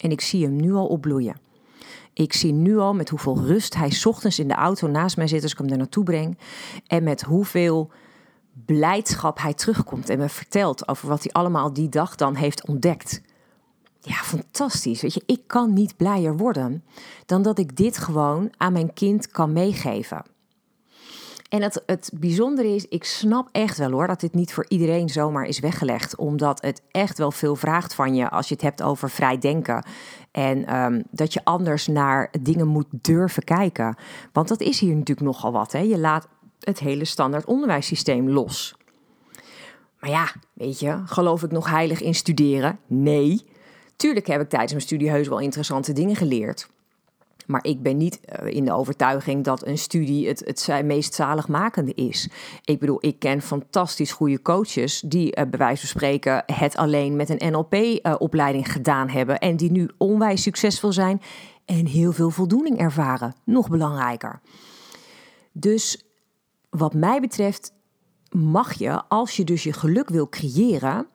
En 0.00 0.10
ik 0.10 0.20
zie 0.20 0.42
hem 0.44 0.56
nu 0.56 0.72
al 0.72 0.86
opbloeien. 0.86 1.36
Ik 2.12 2.32
zie 2.32 2.52
nu 2.52 2.78
al 2.78 2.94
met 2.94 3.08
hoeveel 3.08 3.38
rust 3.38 3.74
hij 3.74 3.92
ochtends 4.04 4.38
in 4.38 4.48
de 4.48 4.54
auto 4.54 4.88
naast 4.88 5.16
mij 5.16 5.26
zit 5.26 5.42
als 5.42 5.52
ik 5.52 5.58
hem 5.58 5.68
daar 5.68 5.78
naartoe 5.78 6.04
breng. 6.04 6.38
En 6.86 7.02
met 7.02 7.22
hoeveel 7.22 7.90
blijdschap 8.64 9.40
hij 9.40 9.54
terugkomt 9.54 10.08
en 10.08 10.18
me 10.18 10.28
vertelt 10.28 10.88
over 10.88 11.08
wat 11.08 11.22
hij 11.22 11.32
allemaal 11.32 11.72
die 11.72 11.88
dag 11.88 12.14
dan 12.14 12.34
heeft 12.34 12.66
ontdekt. 12.66 13.20
Ja, 14.00 14.14
fantastisch. 14.14 15.02
Weet 15.02 15.14
je, 15.14 15.22
ik 15.26 15.40
kan 15.46 15.72
niet 15.72 15.96
blijer 15.96 16.36
worden 16.36 16.84
dan 17.26 17.42
dat 17.42 17.58
ik 17.58 17.76
dit 17.76 17.98
gewoon 17.98 18.52
aan 18.56 18.72
mijn 18.72 18.92
kind 18.92 19.28
kan 19.28 19.52
meegeven. 19.52 20.22
En 21.48 21.62
het, 21.62 21.82
het 21.86 22.10
bijzondere 22.14 22.74
is, 22.74 22.86
ik 22.86 23.04
snap 23.04 23.48
echt 23.52 23.78
wel 23.78 23.90
hoor 23.90 24.06
dat 24.06 24.20
dit 24.20 24.34
niet 24.34 24.52
voor 24.52 24.64
iedereen 24.68 25.08
zomaar 25.08 25.44
is 25.44 25.58
weggelegd. 25.58 26.16
Omdat 26.16 26.62
het 26.62 26.82
echt 26.90 27.18
wel 27.18 27.30
veel 27.30 27.56
vraagt 27.56 27.94
van 27.94 28.14
je 28.14 28.28
als 28.28 28.48
je 28.48 28.54
het 28.54 28.62
hebt 28.62 28.82
over 28.82 29.10
vrij 29.10 29.38
denken. 29.38 29.84
En 30.30 30.66
ehm, 30.66 31.02
dat 31.10 31.32
je 31.32 31.44
anders 31.44 31.86
naar 31.86 32.32
dingen 32.40 32.66
moet 32.66 32.86
durven 32.90 33.44
kijken. 33.44 33.96
Want 34.32 34.48
dat 34.48 34.60
is 34.60 34.80
hier 34.80 34.94
natuurlijk 34.94 35.26
nogal 35.26 35.52
wat. 35.52 35.72
Hè? 35.72 35.78
Je 35.78 35.98
laat 35.98 36.28
het 36.60 36.78
hele 36.78 37.04
standaard 37.04 37.44
onderwijssysteem 37.44 38.28
los. 38.28 38.74
Maar 40.00 40.10
ja, 40.10 40.32
weet 40.52 40.80
je, 40.80 41.02
geloof 41.04 41.42
ik 41.42 41.50
nog 41.50 41.70
heilig 41.70 42.00
in 42.00 42.14
studeren? 42.14 42.78
Nee. 42.86 43.46
Tuurlijk 43.98 44.26
heb 44.26 44.40
ik 44.40 44.48
tijdens 44.48 44.72
mijn 44.72 44.84
studie 44.84 45.10
heus 45.10 45.28
wel 45.28 45.38
interessante 45.38 45.92
dingen 45.92 46.16
geleerd. 46.16 46.68
Maar 47.46 47.64
ik 47.64 47.82
ben 47.82 47.96
niet 47.96 48.20
eh, 48.20 48.54
in 48.54 48.64
de 48.64 48.72
overtuiging 48.72 49.44
dat 49.44 49.66
een 49.66 49.78
studie 49.78 50.28
het, 50.28 50.42
het 50.44 50.84
meest 50.84 51.14
zaligmakende 51.14 51.94
is. 51.94 52.28
Ik 52.64 52.78
bedoel, 52.78 52.98
ik 53.00 53.18
ken 53.18 53.42
fantastisch 53.42 54.12
goede 54.12 54.42
coaches 54.42 55.00
die 55.00 55.26
uh, 55.26 55.44
bij 55.50 55.58
wijze 55.58 55.80
van 55.80 55.88
spreken 55.88 56.42
het 56.46 56.76
alleen 56.76 57.16
met 57.16 57.28
een 57.28 57.52
NLP-opleiding 57.52 58.66
eh, 58.66 58.72
gedaan 58.72 59.08
hebben. 59.08 59.38
En 59.38 59.56
die 59.56 59.70
nu 59.70 59.90
onwijs 59.96 60.42
succesvol 60.42 60.92
zijn 60.92 61.20
en 61.64 61.86
heel 61.86 62.12
veel 62.12 62.30
voldoening 62.30 62.78
ervaren. 62.78 63.34
Nog 63.44 63.68
belangrijker. 63.68 64.40
Dus 65.52 66.04
wat 66.70 66.94
mij 66.94 67.20
betreft 67.20 67.72
mag 68.30 68.72
je, 68.72 69.02
als 69.08 69.36
je 69.36 69.44
dus 69.44 69.62
je 69.62 69.72
geluk 69.72 70.08
wil 70.08 70.28
creëren, 70.28 71.06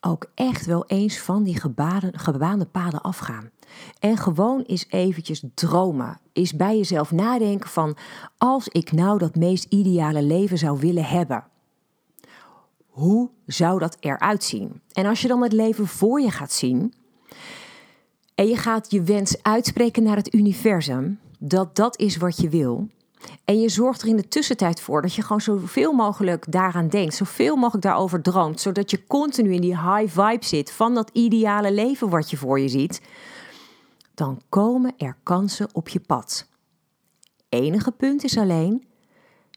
ook 0.00 0.30
echt 0.34 0.66
wel 0.66 0.86
eens 0.86 1.18
van 1.18 1.42
die 1.42 1.60
gebaande, 2.12 2.66
paden 2.66 3.02
afgaan. 3.02 3.50
En 3.98 4.16
gewoon 4.16 4.62
eens 4.62 4.86
eventjes 4.88 5.44
dromen. 5.54 6.20
Is 6.32 6.56
bij 6.56 6.76
jezelf 6.76 7.12
nadenken 7.12 7.70
van 7.70 7.96
als 8.38 8.68
ik 8.68 8.92
nou 8.92 9.18
dat 9.18 9.34
meest 9.34 9.64
ideale 9.64 10.22
leven 10.22 10.58
zou 10.58 10.78
willen 10.78 11.04
hebben. 11.04 11.44
Hoe 12.86 13.30
zou 13.46 13.78
dat 13.78 13.96
eruit 14.00 14.44
zien? 14.44 14.80
En 14.92 15.06
als 15.06 15.20
je 15.20 15.28
dan 15.28 15.42
het 15.42 15.52
leven 15.52 15.86
voor 15.86 16.20
je 16.20 16.30
gaat 16.30 16.52
zien 16.52 16.94
en 18.34 18.46
je 18.46 18.56
gaat 18.56 18.90
je 18.90 19.02
wens 19.02 19.42
uitspreken 19.42 20.02
naar 20.02 20.16
het 20.16 20.34
universum, 20.34 21.18
dat 21.38 21.76
dat 21.76 21.98
is 21.98 22.16
wat 22.16 22.36
je 22.36 22.48
wil, 22.48 22.88
en 23.44 23.60
je 23.60 23.68
zorgt 23.68 24.02
er 24.02 24.08
in 24.08 24.16
de 24.16 24.28
tussentijd 24.28 24.80
voor 24.80 25.02
dat 25.02 25.14
je 25.14 25.22
gewoon 25.22 25.40
zoveel 25.40 25.92
mogelijk 25.92 26.52
daaraan 26.52 26.88
denkt, 26.88 27.14
zoveel 27.14 27.56
mogelijk 27.56 27.84
daarover 27.84 28.22
droomt, 28.22 28.60
zodat 28.60 28.90
je 28.90 29.06
continu 29.06 29.52
in 29.52 29.60
die 29.60 29.80
high 29.80 30.20
vibe 30.20 30.44
zit 30.44 30.72
van 30.72 30.94
dat 30.94 31.10
ideale 31.12 31.72
leven 31.72 32.08
wat 32.08 32.30
je 32.30 32.36
voor 32.36 32.60
je 32.60 32.68
ziet. 32.68 33.02
Dan 34.14 34.40
komen 34.48 34.94
er 34.96 35.16
kansen 35.22 35.68
op 35.72 35.88
je 35.88 36.00
pad. 36.00 36.48
Enige 37.48 37.90
punt 37.90 38.24
is 38.24 38.38
alleen, 38.38 38.86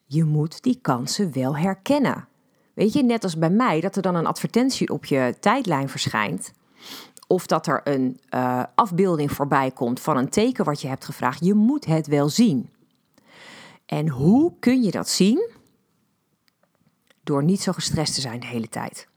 je 0.06 0.24
moet 0.24 0.64
die 0.64 0.80
kansen 0.82 1.34
wel 1.34 1.58
herkennen. 1.58 2.28
Weet 2.74 2.94
je, 2.94 3.04
net 3.04 3.24
als 3.24 3.38
bij 3.38 3.50
mij, 3.50 3.82
dat 3.82 3.96
er 3.96 4.02
dan 4.02 4.16
een 4.16 4.26
advertentie 4.26 4.90
op 4.90 5.06
je 5.06 5.36
tijdlijn 5.40 5.90
verschijnt. 5.90 6.54
Of 7.28 7.46
dat 7.46 7.68
er 7.68 7.82
een 7.84 8.20
uh, 8.34 8.64
afbeelding 8.76 9.32
voorbij 9.32 9.72
komt 9.72 10.00
van 10.00 10.18
een 10.18 10.30
teken 10.30 10.66
wat 10.66 10.82
je 10.82 10.88
hebt 10.88 11.06
gevraagd. 11.06 11.46
Je 11.46 11.54
moet 11.54 11.86
het 11.86 12.08
wel 12.08 12.30
zien. 12.30 12.70
En 13.92 14.10
hoe 14.10 14.54
kun 14.60 14.84
je 14.84 14.92
dat 14.92 15.10
zien? 15.10 15.50
Door 17.24 17.44
niet 17.44 17.62
zo 17.62 17.72
gestrest 17.72 18.14
te 18.14 18.22
zijn 18.22 18.40
de 18.40 18.46
hele 18.46 18.70
tijd. 18.70 19.08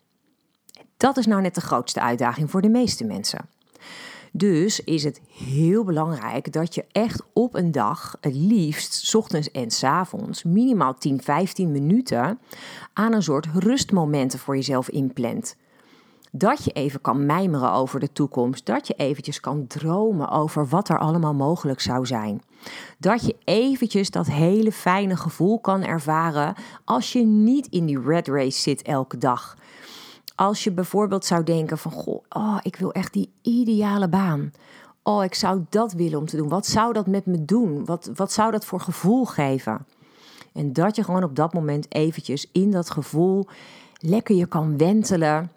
Dat 0.97 1.17
is 1.17 1.27
nou 1.27 1.43
net 1.43 1.55
de 1.55 1.61
grootste 1.61 2.01
uitdaging 2.01 2.51
voor 2.51 2.63
de 2.63 2.69
meeste 2.69 3.05
mensen. 3.05 3.49
Dus 4.33 4.81
is 4.81 5.05
het 5.05 5.21
heel 5.29 5.85
belangrijk 5.85 6.53
dat 6.53 6.75
je 6.75 6.85
echt 6.93 7.23
op 7.33 7.55
een 7.55 7.73
dag, 7.73 8.17
het 8.21 8.35
liefst 8.35 9.15
ochtends 9.15 9.51
en 9.51 9.71
s 9.71 9.85
avonds, 9.85 10.43
minimaal 10.43 10.95
10, 10.95 11.23
15 11.23 11.73
minuten 11.73 12.39
aan 12.93 13.13
een 13.13 13.23
soort 13.23 13.47
rustmomenten 13.47 14.39
voor 14.39 14.57
jezelf 14.57 14.89
inplant. 14.89 15.57
Dat 16.37 16.65
je 16.65 16.71
even 16.71 17.01
kan 17.01 17.27
mijmeren 17.27 17.73
over 17.73 18.01
de 18.01 18.13
toekomst. 18.13 18.67
Dat 18.67 18.87
je 18.87 18.95
eventjes 18.95 19.41
kan 19.41 19.67
dromen 19.67 20.31
over 20.31 20.69
wat 20.69 20.89
er 20.89 20.99
allemaal 20.99 21.35
mogelijk 21.35 21.81
zou 21.81 22.07
zijn. 22.07 22.43
Dat 22.99 23.27
je 23.27 23.37
eventjes 23.45 24.11
dat 24.11 24.27
hele 24.27 24.73
fijne 24.73 25.17
gevoel 25.17 25.61
kan 25.61 25.83
ervaren 25.83 26.55
als 26.85 27.13
je 27.13 27.25
niet 27.25 27.67
in 27.67 27.87
die 27.87 28.01
red 28.01 28.29
race 28.29 28.61
zit 28.61 28.83
elke 28.83 29.19
dag. 29.19 29.57
Als 30.35 30.65
je 30.65 30.73
bijvoorbeeld 30.73 31.25
zou 31.25 31.45
denken 31.45 31.79
van, 31.79 31.93
goh, 31.93 32.25
oh, 32.29 32.59
ik 32.63 32.77
wil 32.77 32.93
echt 32.93 33.13
die 33.13 33.31
ideale 33.43 34.09
baan. 34.09 34.53
Oh, 35.03 35.25
ik 35.25 35.35
zou 35.35 35.65
dat 35.69 35.93
willen 35.93 36.19
om 36.19 36.27
te 36.27 36.37
doen. 36.37 36.49
Wat 36.49 36.67
zou 36.67 36.93
dat 36.93 37.07
met 37.07 37.27
me 37.27 37.45
doen? 37.45 37.85
Wat, 37.85 38.11
wat 38.15 38.33
zou 38.33 38.51
dat 38.51 38.65
voor 38.65 38.81
gevoel 38.81 39.25
geven? 39.25 39.87
En 40.53 40.73
dat 40.73 40.97
je 40.97 41.05
gewoon 41.05 41.25
op 41.25 41.37
dat 41.37 41.53
moment 41.53 41.95
eventjes 41.95 42.49
in 42.53 42.71
dat 42.71 42.91
gevoel 42.91 43.47
lekker 43.99 44.35
je 44.35 44.47
kan 44.47 44.77
wentelen 44.79 45.51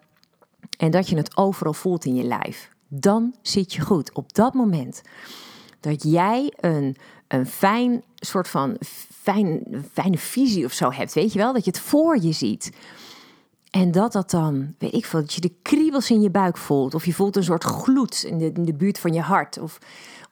en 0.77 0.91
dat 0.91 1.09
je 1.09 1.15
het 1.17 1.37
overal 1.37 1.73
voelt 1.73 2.05
in 2.05 2.15
je 2.15 2.23
lijf. 2.23 2.69
Dan 2.87 3.35
zit 3.41 3.73
je 3.73 3.81
goed. 3.81 4.13
Op 4.13 4.33
dat 4.33 4.53
moment 4.53 5.01
dat 5.79 6.03
jij 6.03 6.53
een, 6.59 6.95
een 7.27 7.45
fijn 7.45 8.03
soort 8.15 8.47
van 8.47 8.77
fijn, 9.21 9.63
fijne 9.93 10.17
visie 10.17 10.65
of 10.65 10.71
zo 10.71 10.91
hebt, 10.91 11.13
weet 11.13 11.33
je 11.33 11.39
wel, 11.39 11.53
dat 11.53 11.65
je 11.65 11.71
het 11.71 11.79
voor 11.79 12.21
je 12.21 12.31
ziet. 12.31 12.71
En 13.69 13.91
dat 13.91 14.11
dat 14.11 14.31
dan, 14.31 14.75
weet 14.77 14.93
ik 14.93 15.05
veel, 15.05 15.19
dat 15.19 15.33
je 15.33 15.41
de 15.41 15.53
kriebels 15.61 16.11
in 16.11 16.21
je 16.21 16.29
buik 16.29 16.57
voelt. 16.57 16.93
Of 16.93 17.05
je 17.05 17.13
voelt 17.13 17.35
een 17.35 17.43
soort 17.43 17.63
gloed 17.63 18.23
in 18.23 18.37
de, 18.37 18.51
in 18.53 18.65
de 18.65 18.73
buurt 18.73 18.99
van 18.99 19.13
je 19.13 19.21
hart. 19.21 19.59
Of, 19.59 19.77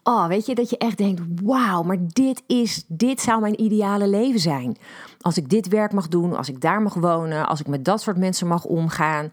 oh, 0.04 0.28
weet 0.28 0.46
je, 0.46 0.56
dat 0.56 0.70
je 0.70 0.78
echt 0.78 0.98
denkt, 0.98 1.22
wauw, 1.44 1.84
maar 1.84 1.98
dit 2.00 2.44
is, 2.48 2.84
dit 2.88 3.22
zou 3.22 3.42
mijn 3.42 3.62
ideale 3.62 4.08
leven 4.08 4.40
zijn. 4.40 4.78
Als 5.22 5.38
ik 5.38 5.50
dit 5.50 5.68
werk 5.68 5.94
mag 5.94 6.08
doen, 6.08 6.36
als 6.36 6.50
ik 6.50 6.62
daar 6.62 6.82
mag 6.82 6.94
wonen, 6.94 7.48
als 7.48 7.60
ik 7.60 7.68
met 7.68 7.86
dat 7.86 8.02
soort 8.02 8.18
mensen 8.18 8.48
mag 8.48 8.64
omgaan 8.64 9.32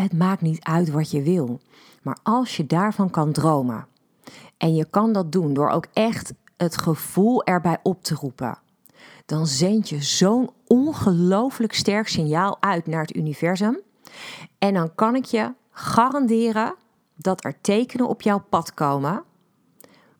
het 0.00 0.12
maakt 0.12 0.40
niet 0.40 0.64
uit 0.64 0.90
wat 0.90 1.10
je 1.10 1.22
wil. 1.22 1.60
Maar 2.02 2.18
als 2.22 2.56
je 2.56 2.66
daarvan 2.66 3.10
kan 3.10 3.32
dromen. 3.32 3.86
En 4.56 4.74
je 4.74 4.84
kan 4.90 5.12
dat 5.12 5.32
doen 5.32 5.54
door 5.54 5.68
ook 5.68 5.86
echt 5.92 6.32
het 6.56 6.76
gevoel 6.76 7.44
erbij 7.44 7.78
op 7.82 8.02
te 8.02 8.14
roepen. 8.14 8.58
Dan 9.26 9.46
zend 9.46 9.88
je 9.88 10.02
zo'n 10.02 10.50
ongelooflijk 10.66 11.74
sterk 11.74 12.08
signaal 12.08 12.56
uit 12.60 12.86
naar 12.86 13.00
het 13.00 13.16
universum. 13.16 13.80
En 14.58 14.74
dan 14.74 14.94
kan 14.94 15.14
ik 15.14 15.24
je 15.24 15.54
garanderen 15.70 16.74
dat 17.16 17.44
er 17.44 17.60
tekenen 17.60 18.08
op 18.08 18.22
jouw 18.22 18.44
pad 18.48 18.74
komen 18.74 19.22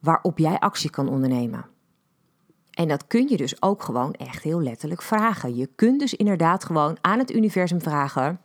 waarop 0.00 0.38
jij 0.38 0.58
actie 0.58 0.90
kan 0.90 1.08
ondernemen. 1.08 1.66
En 2.70 2.88
dat 2.88 3.06
kun 3.06 3.28
je 3.28 3.36
dus 3.36 3.62
ook 3.62 3.82
gewoon 3.82 4.12
echt 4.12 4.42
heel 4.42 4.62
letterlijk 4.62 5.02
vragen. 5.02 5.56
Je 5.56 5.68
kunt 5.76 6.00
dus 6.00 6.14
inderdaad 6.14 6.64
gewoon 6.64 6.96
aan 7.00 7.18
het 7.18 7.34
universum 7.34 7.80
vragen: 7.82 8.40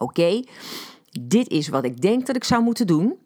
Oké, 0.00 0.42
dit 1.20 1.48
is 1.48 1.68
wat 1.68 1.84
ik 1.84 2.00
denk 2.00 2.26
dat 2.26 2.36
ik 2.36 2.44
zou 2.44 2.62
moeten 2.62 2.86
doen. 2.86 3.18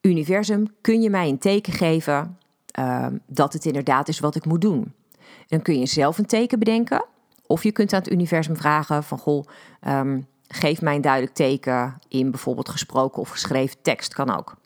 Universum, 0.00 0.66
kun 0.80 1.02
je 1.02 1.10
mij 1.10 1.28
een 1.28 1.38
teken 1.38 1.72
geven 1.72 2.38
ehm, 2.66 3.16
dat 3.26 3.52
het 3.52 3.64
inderdaad 3.64 4.08
is 4.08 4.20
wat 4.20 4.34
ik 4.34 4.44
moet 4.44 4.60
doen? 4.60 4.92
Dan 5.46 5.62
kun 5.62 5.78
je 5.78 5.86
zelf 5.86 6.18
een 6.18 6.26
teken 6.26 6.58
bedenken. 6.58 7.04
Of 7.46 7.62
je 7.62 7.72
kunt 7.72 7.92
aan 7.92 8.00
het 8.00 8.10
universum 8.12 8.56
vragen 8.56 9.04
van 9.04 9.18
goh, 9.18 9.44
ehm, 9.80 10.20
geef 10.48 10.80
mij 10.80 10.94
een 10.94 11.00
duidelijk 11.00 11.34
teken 11.34 11.98
in 12.08 12.30
bijvoorbeeld 12.30 12.68
gesproken 12.68 13.22
of 13.22 13.28
geschreven 13.28 13.76
tekst, 13.82 14.14
kan 14.14 14.36
ook. 14.36 14.56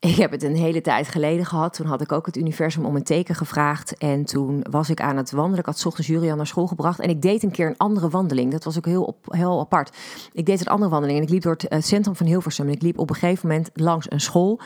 Ik 0.00 0.14
heb 0.14 0.30
het 0.30 0.42
een 0.42 0.56
hele 0.56 0.80
tijd 0.80 1.08
geleden 1.08 1.46
gehad. 1.46 1.74
Toen 1.74 1.86
had 1.86 2.00
ik 2.00 2.12
ook 2.12 2.26
het 2.26 2.36
universum 2.36 2.84
om 2.84 2.96
een 2.96 3.02
teken 3.02 3.34
gevraagd. 3.34 3.96
En 3.96 4.24
toen 4.24 4.64
was 4.70 4.90
ik 4.90 5.00
aan 5.00 5.16
het 5.16 5.30
wandelen. 5.30 5.58
Ik 5.58 5.66
had 5.66 5.86
ochtends 5.86 6.08
Julian 6.08 6.36
naar 6.36 6.46
school 6.46 6.66
gebracht. 6.66 7.00
En 7.00 7.08
ik 7.08 7.22
deed 7.22 7.42
een 7.42 7.50
keer 7.50 7.66
een 7.66 7.76
andere 7.76 8.08
wandeling. 8.08 8.52
Dat 8.52 8.64
was 8.64 8.76
ook 8.76 8.86
heel, 8.86 9.04
op, 9.04 9.16
heel 9.28 9.60
apart. 9.60 9.96
Ik 10.32 10.46
deed 10.46 10.60
een 10.60 10.66
andere 10.66 10.90
wandeling. 10.90 11.18
En 11.18 11.24
ik 11.24 11.30
liep 11.30 11.42
door 11.42 11.56
het 11.68 11.86
centrum 11.86 12.16
van 12.16 12.26
Hilversum. 12.26 12.66
En 12.66 12.72
ik 12.72 12.82
liep 12.82 12.98
op 12.98 13.10
een 13.10 13.16
gegeven 13.16 13.48
moment 13.48 13.70
langs 13.74 14.10
een 14.10 14.20
school. 14.20 14.60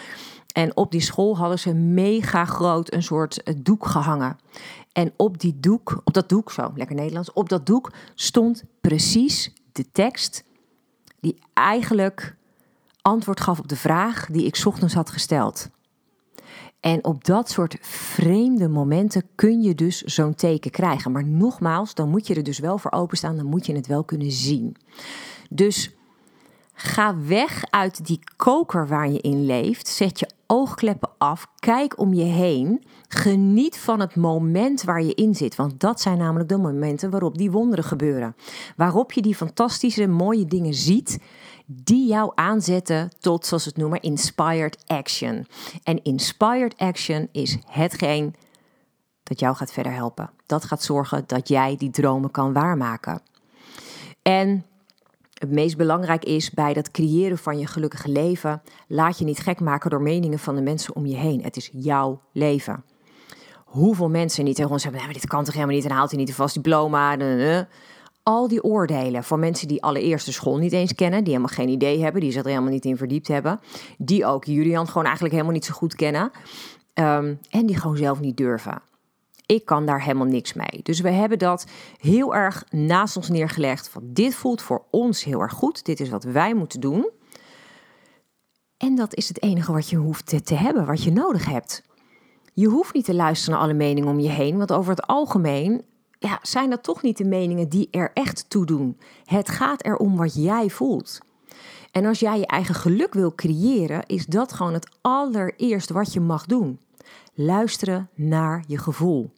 En 0.53 0.77
op 0.77 0.91
die 0.91 1.01
school 1.01 1.37
hadden 1.37 1.59
ze 1.59 1.75
mega 1.75 2.45
groot 2.45 2.93
een 2.93 3.03
soort 3.03 3.43
eh, 3.43 3.55
doek 3.59 3.87
gehangen. 3.87 4.37
En 4.93 5.13
op 5.17 5.41
die 5.41 5.61
doek, 5.61 6.01
op 6.05 6.15
dat 6.15 6.29
doek, 6.29 6.51
zo 6.51 6.73
lekker 6.75 6.97
Nederlands, 6.97 7.33
op 7.33 7.49
dat 7.49 7.67
doek 7.67 7.93
stond 8.15 8.65
precies 8.81 9.53
de 9.73 9.85
tekst 9.93 10.45
die 11.21 11.39
eigenlijk 11.53 12.37
antwoord 13.03 13.41
gaf 13.41 13.59
op 13.59 13.69
de 13.69 13.77
vraag 13.77 14.27
die 14.27 14.47
ik 14.47 14.63
ochtends 14.65 14.95
had 14.95 15.11
gesteld. 15.11 15.71
En 16.81 17.05
op 17.05 17.25
dat 17.25 17.51
soort 17.51 17.77
vreemde 17.81 18.69
momenten 18.69 19.23
kun 19.35 19.63
je 19.63 19.75
dus 19.75 20.03
zo'n 20.03 20.35
teken 20.35 20.71
krijgen. 20.71 21.13
Maar 21.13 21.27
nogmaals, 21.27 21.95
dan 21.95 22.09
moet 22.09 22.27
je 22.27 22.35
er 22.35 22.43
dus 22.43 22.59
wel 22.59 22.79
voor 22.79 22.91
openstaan, 22.91 23.37
dan 23.37 23.47
moet 23.47 23.67
je 23.67 23.75
het 23.75 23.87
wel 23.87 24.05
kunnen 24.05 24.31
zien. 24.31 24.77
Dus 25.51 25.91
ga 26.73 27.17
weg 27.27 27.65
uit 27.71 28.07
die 28.07 28.19
koker 28.37 28.89
waar 28.89 29.11
je 29.11 29.21
in 29.21 29.47
leeft. 29.47 29.89
Zet 29.89 30.19
je 30.19 30.31
oogkleppen 30.47 31.11
af. 31.19 31.47
Kijk 31.59 31.99
om 31.99 32.15
je 32.15 32.25
heen. 32.25 32.85
Geniet 33.09 33.79
van 33.79 34.01
het 34.01 34.17
moment 34.17 34.83
waar 34.83 35.03
je 35.03 35.15
in 35.15 35.35
zit. 35.35 35.57
Want 35.57 35.81
dat 35.81 36.01
zijn 36.01 36.19
namelijk 36.19 36.49
de 36.49 36.57
momenten 36.57 37.11
waarop 37.11 37.39
die 37.39 37.51
wonderen 37.51 37.85
gebeuren. 37.85 38.37
Waarop 38.77 39.13
je 39.13 39.23
die 39.23 39.35
fantastische, 39.35 40.07
mooie 40.07 40.45
dingen 40.45 40.75
ziet. 40.75 41.19
Die 41.75 42.09
jou 42.09 42.33
aanzetten 42.35 43.11
tot, 43.21 43.47
zoals 43.47 43.65
het 43.65 43.77
noemen, 43.77 44.01
inspired 44.01 44.79
action. 44.87 45.47
En 45.83 46.03
inspired 46.03 46.77
action 46.77 47.29
is 47.33 47.59
hetgeen 47.67 48.35
dat 49.23 49.41
jou 49.41 49.57
gaat 49.57 49.73
verder 49.73 49.93
helpen. 49.93 50.31
Dat 50.47 50.65
gaat 50.65 50.83
zorgen 50.83 51.25
dat 51.27 51.49
jij 51.49 51.77
die 51.77 51.91
dromen 51.91 52.31
kan 52.31 52.53
waarmaken. 52.53 53.23
En 54.23 54.65
het 55.35 55.51
meest 55.51 55.77
belangrijk 55.77 56.25
is 56.25 56.51
bij 56.51 56.73
dat 56.73 56.91
creëren 56.91 57.39
van 57.39 57.59
je 57.59 57.67
gelukkige 57.67 58.09
leven, 58.09 58.63
laat 58.89 59.19
je 59.19 59.25
niet 59.25 59.39
gek 59.39 59.61
maken 59.61 59.91
door 59.91 60.03
meningen 60.03 60.39
van 60.39 60.55
de 60.55 60.63
mensen 60.63 60.97
om 60.97 61.07
je 61.07 61.17
heen. 61.17 61.43
Het 61.43 61.57
is 61.57 61.71
jouw 61.73 62.21
leven. 62.33 62.85
Hoeveel 63.65 64.09
mensen 64.09 64.45
niet 64.45 64.57
tegen 64.57 64.71
ons 64.71 64.83
hebben, 64.83 65.03
nee, 65.03 65.13
dit 65.13 65.27
kan 65.27 65.45
toch 65.45 65.55
helemaal 65.55 65.75
niet 65.77 65.85
en 65.85 65.91
haalt 65.91 66.11
hij 66.11 66.19
niet 66.19 66.29
een 66.29 66.35
vast 66.35 66.55
diploma. 66.55 67.17
Al 68.23 68.49
die 68.49 68.63
oordelen 68.63 69.25
van 69.25 69.41
mensen 69.41 69.69
die 69.69 69.83
allereerst 69.83 70.27
de 70.27 70.33
school 70.33 70.57
niet 70.57 70.73
eens 70.73 70.95
kennen, 70.95 71.25
die 71.25 71.33
helemaal 71.33 71.57
geen 71.57 71.69
idee 71.69 72.03
hebben, 72.03 72.21
die 72.21 72.33
zich 72.33 72.43
er 72.43 72.49
helemaal 72.49 72.71
niet 72.71 72.85
in 72.85 72.97
verdiept 72.97 73.29
hebben, 73.29 73.61
die 73.99 74.27
ook 74.27 74.45
Julian 74.45 74.87
gewoon 74.87 75.05
eigenlijk 75.05 75.35
helemaal 75.35 75.55
niet 75.55 75.65
zo 75.65 75.75
goed 75.75 75.95
kennen 75.95 76.31
um, 76.95 77.39
en 77.51 77.67
die 77.67 77.77
gewoon 77.77 77.97
zelf 77.97 78.21
niet 78.21 78.37
durven. 78.37 78.83
Ik 79.47 79.65
kan 79.65 79.87
daar 79.87 80.03
helemaal 80.03 80.27
niks 80.27 80.53
mee. 80.53 80.81
Dus 80.83 81.01
we 81.01 81.11
hebben 81.11 81.39
dat 81.39 81.67
heel 82.01 82.35
erg 82.35 82.65
naast 82.71 83.17
ons 83.17 83.29
neergelegd. 83.29 83.89
Van 83.89 84.03
dit 84.05 84.35
voelt 84.35 84.63
voor 84.63 84.85
ons 84.91 85.25
heel 85.25 85.41
erg 85.41 85.53
goed. 85.53 85.85
Dit 85.85 86.01
is 86.01 86.09
wat 86.09 86.25
wij 86.25 86.55
moeten 86.55 86.81
doen. 86.81 87.11
En 88.77 88.95
dat 88.95 89.15
is 89.15 89.29
het 89.29 89.43
enige 89.43 89.73
wat 89.73 89.89
je 89.89 89.97
hoeft 89.97 90.27
te, 90.27 90.43
te 90.43 90.55
hebben, 90.55 90.87
wat 90.87 91.03
je 91.03 91.13
nodig 91.13 91.47
hebt. 91.47 91.83
Je 92.55 92.67
hoeft 92.67 92.95
niet 92.95 93.05
te 93.05 93.15
luisteren 93.15 93.55
naar 93.55 93.65
alle 93.65 93.75
meningen 93.75 94.11
om 94.11 94.21
je 94.21 94.29
heen, 94.29 94.57
want 94.57 94.73
over 94.73 94.91
het 94.91 95.07
algemeen 95.07 95.85
ja, 96.23 96.39
zijn 96.43 96.71
dat 96.71 96.83
toch 96.83 97.03
niet 97.03 97.17
de 97.17 97.25
meningen 97.25 97.69
die 97.69 97.89
er 97.91 98.11
echt 98.15 98.51
toe 98.51 98.67
doen. 98.67 98.99
Het 99.25 99.49
gaat 99.49 99.85
erom 99.85 100.17
wat 100.17 100.35
jij 100.35 100.71
voelt. 100.71 101.21
En 101.91 102.07
als 102.07 102.21
jij 102.21 102.39
je 102.39 102.47
eigen 102.47 102.75
geluk 102.75 103.15
wil 103.15 103.35
creëren, 103.35 104.07
is 104.07 104.27
dat 104.27 104.53
gewoon 104.53 104.73
het 104.73 104.97
allereerst 105.01 105.91
wat 105.91 106.13
je 106.13 106.21
mag 106.21 106.47
doen. 106.47 106.81
Luisteren 107.35 108.09
naar 108.15 108.65
je 108.67 108.79
gevoel. 108.79 109.31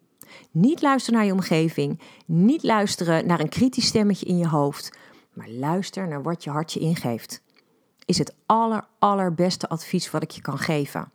Niet 0.51 0.83
luisteren 0.83 1.19
naar 1.19 1.27
je 1.27 1.33
omgeving, 1.33 2.01
niet 2.27 2.63
luisteren 2.63 3.27
naar 3.27 3.41
een 3.41 3.49
kritisch 3.49 3.87
stemmetje 3.87 4.27
in 4.27 4.39
je 4.39 4.49
hoofd, 4.49 4.97
maar 5.33 5.49
luister 5.49 6.09
naar 6.09 6.23
wat 6.23 6.45
je 6.45 6.51
hart 6.51 6.73
je 6.73 6.81
ingeeft. 6.81 7.43
Is 8.05 8.19
het 8.19 8.35
aller, 8.47 8.85
allerbeste 8.99 9.69
advies 9.69 10.11
wat 10.11 10.23
ik 10.23 10.31
je 10.31 10.41
kan 10.41 10.59
geven. 10.59 11.13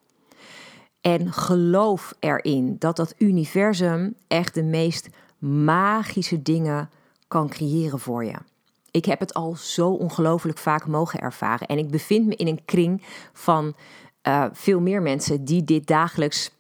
En 1.02 1.34
geloof 1.34 2.14
erin 2.20 2.76
dat 2.80 2.96
dat 2.96 3.16
universum 3.18 4.16
echt 4.28 4.54
de 4.54 4.64
meest 4.64 5.10
magische 5.40 6.42
dingen 6.42 6.90
kan 7.28 7.50
creëren 7.50 8.00
voor 8.00 8.26
je. 8.26 8.36
Ik 8.92 9.06
heb 9.06 9.20
het 9.20 9.34
al 9.34 9.56
zo 9.56 9.90
ongelooflijk 9.90 10.58
vaak 10.58 10.88
mogen 10.88 11.20
ervaren. 11.20 11.68
En 11.68 11.78
ik 11.78 11.92
bevind 11.92 12.28
me 12.28 12.36
in 12.36 12.48
een 12.48 12.66
kring 12.66 13.04
van 13.34 13.76
uh, 14.24 14.46
veel 14.52 14.80
meer 14.80 15.02
mensen 15.02 15.46
die 15.46 15.64
dit 15.64 15.88
dagelijks 15.88 16.52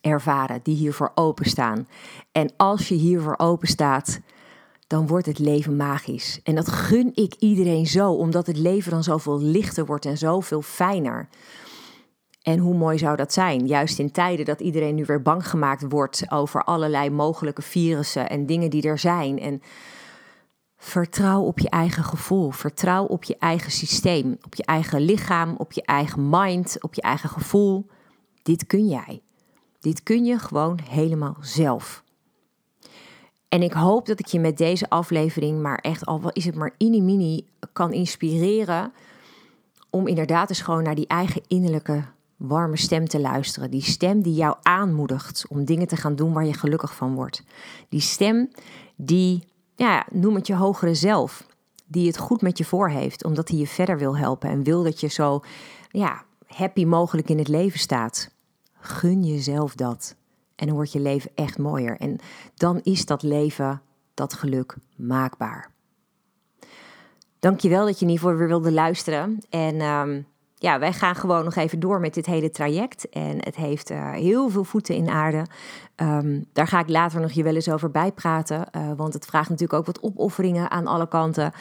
ervaren, 0.00 0.60
die 0.62 0.76
hiervoor 0.76 1.12
openstaan. 1.14 1.88
En 2.32 2.50
als 2.56 2.88
je 2.88 2.94
hiervoor 2.94 3.34
openstaat, 3.36 4.20
dan 4.86 5.06
wordt 5.06 5.26
het 5.26 5.38
leven 5.38 5.76
magisch. 5.76 6.40
En 6.42 6.54
dat 6.54 6.68
gun 6.68 7.10
ik 7.14 7.34
iedereen 7.38 7.86
zo, 7.86 8.12
omdat 8.12 8.46
het 8.46 8.56
leven 8.56 8.90
dan 8.90 9.02
zoveel 9.02 9.40
lichter 9.40 9.86
wordt 9.86 10.04
en 10.04 10.18
zoveel 10.18 10.62
fijner. 10.62 11.28
En 12.46 12.58
hoe 12.58 12.74
mooi 12.74 12.98
zou 12.98 13.16
dat 13.16 13.32
zijn? 13.32 13.66
Juist 13.66 13.98
in 13.98 14.10
tijden 14.10 14.44
dat 14.44 14.60
iedereen 14.60 14.94
nu 14.94 15.04
weer 15.04 15.22
bang 15.22 15.48
gemaakt 15.48 15.84
wordt 15.88 16.30
over 16.30 16.64
allerlei 16.64 17.10
mogelijke 17.10 17.62
virussen 17.62 18.28
en 18.28 18.46
dingen 18.46 18.70
die 18.70 18.88
er 18.88 18.98
zijn. 18.98 19.38
En 19.38 19.62
vertrouw 20.76 21.42
op 21.42 21.58
je 21.58 21.68
eigen 21.68 22.04
gevoel. 22.04 22.50
Vertrouw 22.50 23.04
op 23.04 23.24
je 23.24 23.36
eigen 23.38 23.70
systeem, 23.70 24.38
op 24.44 24.54
je 24.54 24.64
eigen 24.64 25.00
lichaam, 25.00 25.54
op 25.56 25.72
je 25.72 25.82
eigen 25.82 26.28
mind, 26.30 26.82
op 26.82 26.94
je 26.94 27.02
eigen 27.02 27.28
gevoel. 27.28 27.86
Dit 28.42 28.66
kun 28.66 28.88
jij. 28.88 29.22
Dit 29.80 30.02
kun 30.02 30.24
je 30.24 30.38
gewoon 30.38 30.78
helemaal 30.88 31.36
zelf. 31.40 32.04
En 33.48 33.62
ik 33.62 33.72
hoop 33.72 34.06
dat 34.06 34.20
ik 34.20 34.26
je 34.26 34.40
met 34.40 34.58
deze 34.58 34.88
aflevering, 34.88 35.62
maar 35.62 35.78
echt 35.78 36.06
al 36.06 36.30
is 36.32 36.44
het 36.44 36.54
maar 36.54 36.74
mini-mini, 36.78 37.46
kan 37.72 37.92
inspireren 37.92 38.92
om 39.90 40.06
inderdaad 40.06 40.48
eens 40.48 40.60
gewoon 40.60 40.82
naar 40.82 40.94
die 40.94 41.06
eigen 41.06 41.42
innerlijke 41.46 42.14
warme 42.36 42.76
stem 42.76 43.08
te 43.08 43.20
luisteren. 43.20 43.70
Die 43.70 43.82
stem 43.82 44.22
die 44.22 44.34
jou 44.34 44.56
aanmoedigt 44.62 45.44
om 45.48 45.64
dingen 45.64 45.86
te 45.86 45.96
gaan 45.96 46.16
doen 46.16 46.32
waar 46.32 46.44
je 46.44 46.52
gelukkig 46.52 46.94
van 46.94 47.14
wordt. 47.14 47.42
Die 47.88 48.00
stem 48.00 48.50
die, 48.96 49.44
ja, 49.74 50.06
noem 50.10 50.34
het 50.34 50.46
je 50.46 50.54
hogere 50.54 50.94
zelf, 50.94 51.46
die 51.86 52.06
het 52.06 52.18
goed 52.18 52.42
met 52.42 52.58
je 52.58 52.64
voor 52.64 52.88
heeft, 52.88 53.24
omdat 53.24 53.48
hij 53.48 53.58
je 53.58 53.66
verder 53.66 53.98
wil 53.98 54.16
helpen 54.16 54.50
en 54.50 54.62
wil 54.62 54.82
dat 54.82 55.00
je 55.00 55.06
zo 55.06 55.40
ja, 55.90 56.24
happy 56.46 56.84
mogelijk 56.84 57.28
in 57.28 57.38
het 57.38 57.48
leven 57.48 57.78
staat. 57.78 58.30
Gun 58.78 59.24
jezelf 59.24 59.74
dat. 59.74 60.16
En 60.54 60.66
dan 60.66 60.74
wordt 60.74 60.92
je 60.92 61.00
leven 61.00 61.30
echt 61.34 61.58
mooier. 61.58 61.96
En 61.96 62.18
dan 62.54 62.80
is 62.82 63.06
dat 63.06 63.22
leven, 63.22 63.82
dat 64.14 64.34
geluk, 64.34 64.76
maakbaar. 64.96 65.70
Dankjewel 67.38 67.86
dat 67.86 67.98
je 67.98 68.04
in 68.04 68.10
ieder 68.10 68.24
geval 68.24 68.38
weer 68.38 68.48
wilde 68.48 68.72
luisteren. 68.72 69.38
En 69.50 69.80
ehm, 69.80 70.22
ja, 70.58 70.78
wij 70.78 70.92
gaan 70.92 71.14
gewoon 71.14 71.44
nog 71.44 71.54
even 71.54 71.80
door 71.80 72.00
met 72.00 72.14
dit 72.14 72.26
hele 72.26 72.50
traject. 72.50 73.08
En 73.08 73.36
het 73.44 73.56
heeft 73.56 73.90
uh, 73.90 74.10
heel 74.10 74.48
veel 74.48 74.64
voeten 74.64 74.94
in 74.94 75.08
aarde. 75.08 75.46
Um, 75.96 76.44
daar 76.52 76.66
ga 76.66 76.80
ik 76.80 76.88
later 76.88 77.20
nog 77.20 77.32
je 77.32 77.42
wel 77.42 77.54
eens 77.54 77.68
over 77.68 77.90
bijpraten. 77.90 78.66
Uh, 78.76 78.90
want 78.96 79.12
het 79.12 79.26
vraagt 79.26 79.48
natuurlijk 79.48 79.78
ook 79.78 79.86
wat 79.86 80.02
opofferingen 80.02 80.70
aan 80.70 80.86
alle 80.86 81.08
kanten. 81.08 81.52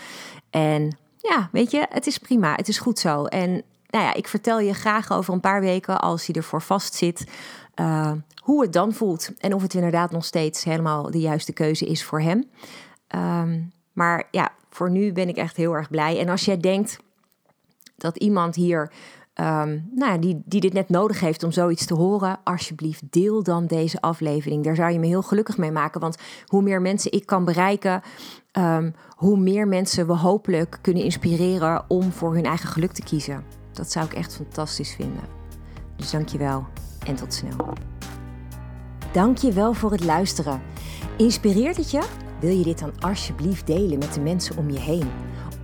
En 0.50 0.98
ja, 1.18 1.50
weet 1.52 1.72
je, 1.72 1.86
het 1.90 2.08
is 2.08 2.18
prima. 2.18 2.56
Het 2.56 2.68
is 2.68 2.78
goed 2.78 3.00
zo. 3.00 3.26
En 3.26 3.50
nou 3.90 4.04
ja, 4.04 4.14
ik 4.14 4.28
vertel 4.28 4.60
je 4.60 4.74
graag 4.74 5.12
over 5.12 5.34
een 5.34 5.40
paar 5.40 5.62
weken, 5.62 6.02
als 6.02 6.26
hij 6.26 6.36
ervoor 6.36 6.62
vast 6.62 6.94
zit, 6.94 7.28
uh, 7.76 8.12
hoe 8.42 8.62
het 8.62 8.74
dan 8.74 8.94
voelt. 8.94 9.32
En 9.38 9.54
of 9.54 9.62
het 9.62 9.74
inderdaad 9.74 10.12
nog 10.12 10.26
steeds 10.26 10.64
helemaal 10.64 11.12
de 11.12 11.20
juiste 11.20 11.54
keuze 11.54 11.86
is 11.86 12.04
voor 12.04 12.22
hem. 12.22 12.50
Um, 13.16 13.72
maar 13.94 14.28
ja, 14.32 14.52
voor 14.70 14.90
nu 14.90 15.12
ben 15.12 15.28
ik 15.28 15.38
echt 15.38 15.56
heel 15.56 15.74
erg 15.74 15.90
blij. 15.90 16.20
En 16.20 16.30
als 16.30 16.46
jij 16.46 16.58
denkt 16.58 17.00
dat 17.96 18.18
iemand 18.18 18.56
hier 18.56 18.92
Um, 19.42 19.90
nou, 19.92 20.20
die, 20.20 20.42
die 20.46 20.62
dit 20.62 20.74
net 20.74 20.90
nodig 20.90 21.20
heeft 21.20 21.44
om 21.44 21.52
zoiets 21.52 21.86
te 21.86 21.94
horen, 21.94 22.40
alsjeblieft 22.44 23.04
deel 23.10 23.44
dan 23.44 23.66
deze 23.66 24.02
aflevering. 24.02 24.64
Daar 24.64 24.76
zou 24.76 24.92
je 24.92 25.00
me 25.00 25.08
heel 25.08 25.22
gelukkig 25.22 25.58
mee 25.58 25.72
maken. 25.72 26.02
Want 26.02 26.18
hoe 26.46 26.62
meer 26.62 26.82
mensen 26.82 27.12
ik 27.12 27.26
kan 27.26 27.46
bereiken, 27.46 28.02
um, 28.58 28.94
hoe 29.16 29.38
meer 29.38 29.68
mensen 29.68 30.08
we 30.08 30.14
hopelijk 30.14 30.80
kunnen 30.82 31.04
inspireren 31.04 31.86
om 31.88 32.12
voor 32.12 32.34
hun 32.34 32.46
eigen 32.46 32.70
geluk 32.70 32.92
te 32.92 33.04
kiezen. 33.04 33.44
Dat 33.72 33.92
zou 33.92 34.06
ik 34.06 34.14
echt 34.14 34.36
fantastisch 34.36 34.96
vinden. 34.96 35.24
Dus 35.96 36.12
dankjewel 36.12 36.66
en 37.06 37.16
tot 37.16 37.34
snel. 37.34 37.74
Dankjewel 39.12 39.74
voor 39.74 39.92
het 39.92 40.04
luisteren. 40.04 40.62
Inspireert 41.18 41.78
het 41.78 41.92
je? 41.92 42.02
Wil 42.40 42.58
je 42.58 42.64
dit 42.64 42.80
dan 42.80 42.94
alsjeblieft 43.00 43.68
delen 43.68 44.00
met 44.00 44.14
de 44.14 44.22
mensen 44.22 44.58
om 44.58 44.70
je 44.70 44.80
heen? 44.80 45.10